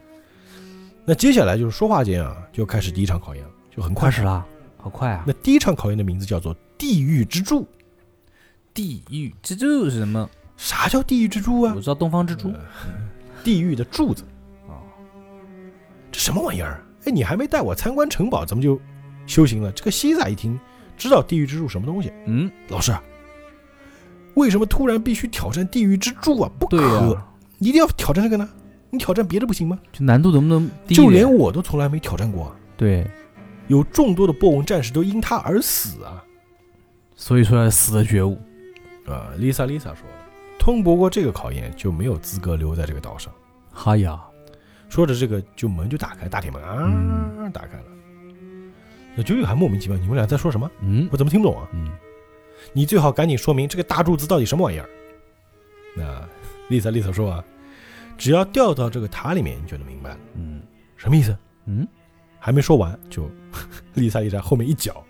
[1.09, 4.21] 那接下来就是说话间啊，就开始第一场考验了，就很快开始。
[4.23, 4.45] 了，
[4.75, 5.23] 好快啊！
[5.25, 7.65] 那第一场考验的名字叫做地狱之柱。
[8.73, 10.29] 地狱之柱是什么？
[10.57, 11.79] 啥叫地狱之柱啊我？
[11.79, 12.51] 知道东方之珠。
[13.41, 14.25] 地狱的柱子。
[14.67, 14.83] 哦，
[16.11, 16.83] 这什么玩意儿？
[17.05, 18.77] 哎，你还没带我参观城堡，怎么就
[19.25, 19.71] 修行了？
[19.71, 20.59] 这个西萨一听，
[20.97, 22.11] 知道地狱之柱什么东西。
[22.25, 22.93] 嗯，老师，
[24.33, 26.51] 为什么突然必须挑战地狱之柱啊？
[26.59, 27.17] 不可，
[27.59, 28.49] 一定要挑战这个呢？
[28.89, 29.79] 你挑战别的不行吗？
[29.91, 32.55] 就难度能不能低就连我都从来没挑战过啊！
[32.75, 33.05] 对，
[33.67, 36.23] 有众多的波纹战士都因他而死啊！
[37.15, 38.37] 所以说要死的觉悟。
[39.05, 40.25] 啊、丽萨丽萨说了，
[40.59, 43.31] 通不过这个考验就没有资格留在这个岛上。
[43.71, 44.19] 哈呀，
[44.89, 46.91] 说着这个就门就打开，大铁门啊、
[47.39, 47.83] 嗯打开了。
[49.15, 50.69] 那九九还莫名其妙，你们俩在说什么？
[50.81, 51.67] 嗯我怎么听不懂啊？
[51.73, 51.89] 嗯，
[52.73, 54.89] 你最好赶紧说明这个大柱子到底什么玩意儿。
[55.95, 56.21] 那
[56.69, 57.43] Lisa Lisa 说啊，
[58.17, 60.17] 只要掉到这个塔里面，你就能明白了。
[60.35, 60.61] 嗯
[60.95, 61.37] 什么意思？
[61.65, 61.87] 嗯，
[62.39, 63.29] 还没说完，就
[63.93, 65.03] 丽萨丽萨后面一脚，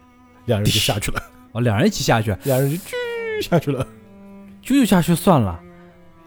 [0.45, 3.86] 两人就下去了， 哦，两人一起下去，两人就啾下去了。
[4.62, 5.60] 就就下去算了。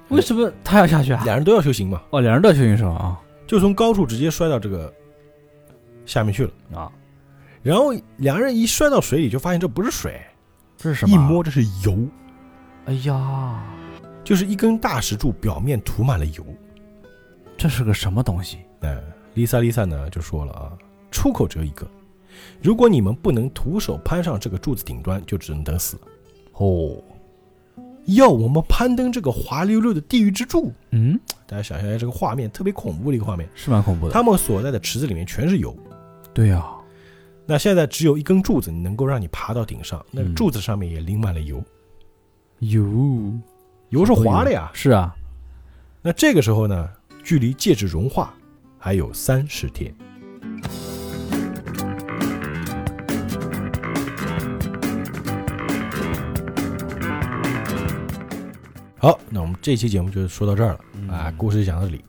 [0.08, 1.22] 为什么他要下去啊？
[1.24, 2.90] 两人都要修行嘛，哦，两人都要修行是吧？
[2.90, 4.92] 啊就从高处直接摔到这个
[6.06, 6.52] 下面去了。
[6.72, 6.90] 啊，
[7.62, 10.20] 然后两人一摔到水里，就发现这不是水，
[10.76, 11.14] 这是什么？
[11.14, 11.98] 一，摸这是油，
[12.86, 13.62] 哎呀，
[14.24, 16.46] 就是一根大石柱表面涂满了油。
[17.60, 18.60] 这是个什么东西？
[18.80, 18.98] 哎，
[19.34, 20.72] 丽萨丽萨呢就说了啊，
[21.10, 21.86] 出口只有一个，
[22.62, 26.02] 如果你们不能徒手攀上这个柱子顶端，就只能等死了。
[26.54, 26.96] 哦，
[28.06, 33.46] 要我们攀登这个滑溜溜的地狱之柱，嗯，大家想象一下这个画面，特别恐怖的一个画面。
[33.54, 34.14] 是蛮恐怖的。
[34.14, 35.76] 他们所在的池子里面全是油，
[36.32, 36.74] 对啊，
[37.44, 41.62] 那现在只有一根柱子能够让你爬到顶上，那个嗯柱子上面也淋满了油，
[42.60, 43.34] 油
[43.90, 44.70] 油是滑的呀。
[44.72, 45.14] 是啊，
[46.00, 46.88] 那这个时候呢，
[47.22, 48.34] 距离戒指融化
[48.78, 49.94] 还有三十天。
[58.98, 62.04] 好，那我们这期节目就说到这儿了嗯啊，故事就讲到这里。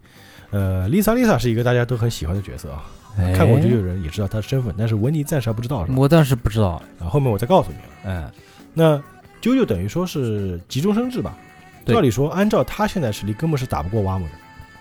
[0.49, 2.83] 呃，，Lisa Lisa 是一个大家都很喜欢的角色啊，
[3.17, 5.97] 哎看过九九人也知道她的身份，但是文尼暂时还不知道是吧？
[5.97, 7.87] 我暂时不知道，啊，后面我再告诉你啊。
[8.03, 8.31] 哎，
[8.73, 8.97] 那
[9.41, 11.37] 啾啾等于说是急中生智吧？
[11.85, 14.31] 对照理说，按照他现在实力，根本是打不过瓦姆的，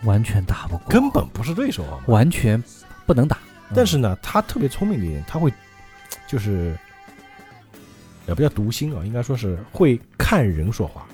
[0.05, 1.98] 完全打不过，根本不是对手啊。
[2.07, 2.62] 完全
[3.07, 3.38] 不能打。
[3.74, 5.53] 但是呢，他特别聪明的一点，他会
[6.26, 6.76] 就是
[8.26, 11.07] 也不叫读心啊，应该说是会看人说话。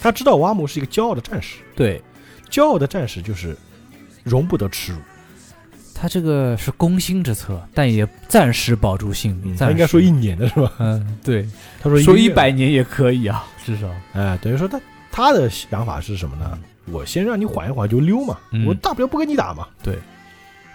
[0.00, 2.00] 他知道瓦姆是一个骄傲的战士，对
[2.48, 3.56] 骄傲的战士就是
[4.24, 4.98] 容不得耻辱。
[5.94, 9.56] 他这个是攻心之策，但也暂时保住性命。
[9.56, 10.72] 暂时他应该说一，年的是吧？
[10.78, 11.44] 嗯，对，
[11.82, 13.90] 他说说一百年也可以啊，至少。
[14.12, 14.80] 哎，等于说他
[15.10, 16.58] 他的想法是什么呢？
[16.92, 19.66] 我先让你缓一缓就溜嘛，嗯我大不了不跟你打嘛。
[19.82, 19.98] 对。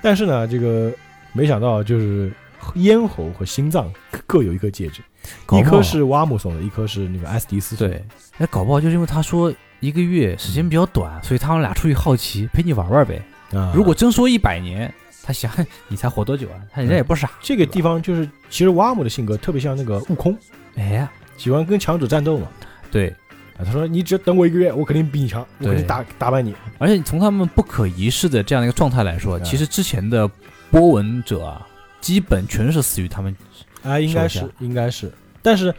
[0.01, 0.91] 但是呢，这个
[1.31, 2.31] 没想到就是
[2.75, 3.91] 咽喉和心脏
[4.27, 5.01] 各有一颗戒指，
[5.45, 7.95] 搞不好一颗是瓦姆送的，一颗是那个埃斯迪斯送的。
[7.95, 8.05] 对，
[8.39, 13.21] 哎，搞不好就是因为他说一个月时间比较短，所以他们俩出于好奇，陪你玩玩呗。
[13.53, 14.93] 啊，如果真说一百年，
[15.23, 15.49] 他想
[15.87, 16.59] 你才活多久啊？
[16.71, 17.31] 他人家也不傻。
[17.41, 20.37] 这个地方就是，其实瓦姆的性格特别像那个悟空，
[20.75, 22.47] 哎呀，喜欢跟强者战斗嘛。
[22.91, 23.22] 对，啊，
[23.57, 26.55] 他说你只等我一个月，我肯定比你强，我肯定打打败你。
[26.79, 30.29] 而且从他们不可一世的这样的一个状态来说，嗯其实之前的
[30.71, 31.67] 波纹者啊，
[32.01, 33.35] 基本全是死于他们。
[33.83, 35.73] 啊，应该是应该是，但是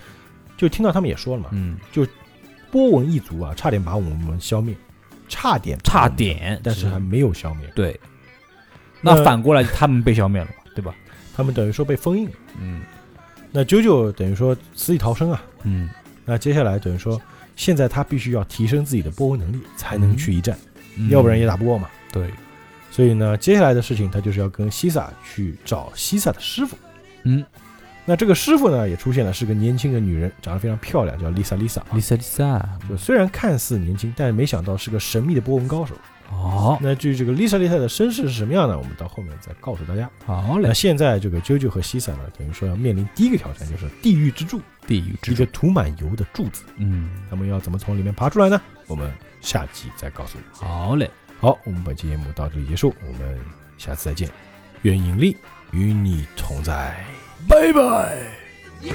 [0.57, 2.07] 就听到他们也说了嘛，嗯，就
[2.71, 4.77] 波纹一族啊，差点把我们消灭，
[5.29, 7.99] 差点差，点，但是还没有消灭，对。
[9.01, 10.95] 那那反过来，他们被消灭了嘛，对吧？
[11.35, 12.33] 他们等于说被封印了。
[12.61, 12.83] 嗯
[13.51, 15.89] 那啾啾等于说死里逃生啊，嗯，
[16.25, 17.21] 那接下来等于说，
[17.57, 20.57] 现在他必须要提升自己的波纹能力，才能去一战，
[20.97, 21.89] 嗯要不然也打不过嘛。
[22.13, 22.29] 对。
[22.91, 26.77] 所以呢，接下来的事情他就是要跟西萨去找西萨的师傅。
[27.25, 27.45] 嗯，
[28.05, 31.83] 那这个师傅呢也出现了，是个年轻的女人，长得非常漂亮，叫丽萨丽萨。
[31.93, 35.97] Lisa Lisa，就虽然看似年轻，但是没想到是个神秘的波纹高手。
[36.43, 38.77] 哦，那至于这个丽莎丽萨的身世是什么样呢？
[38.77, 40.11] 我们到后面再告诉大家。
[40.27, 46.65] 好嘞那，现在这个啾啾和西萨呢，等于说要面临第一个挑战，就是地狱之柱，地狱之一个涂满油的柱子。
[46.77, 48.61] 嗯，他们要怎么从里面爬出来呢？
[48.87, 49.11] 我们
[49.41, 50.45] 下集再告诉你。
[50.53, 51.11] 好嘞，
[51.41, 53.39] 好，我们本期节目到这里结束，我们
[53.79, 54.29] 下次再见。
[54.83, 55.37] 愿引力
[55.71, 57.05] 与你同在，
[57.49, 58.17] 拜拜。
[58.83, 58.93] You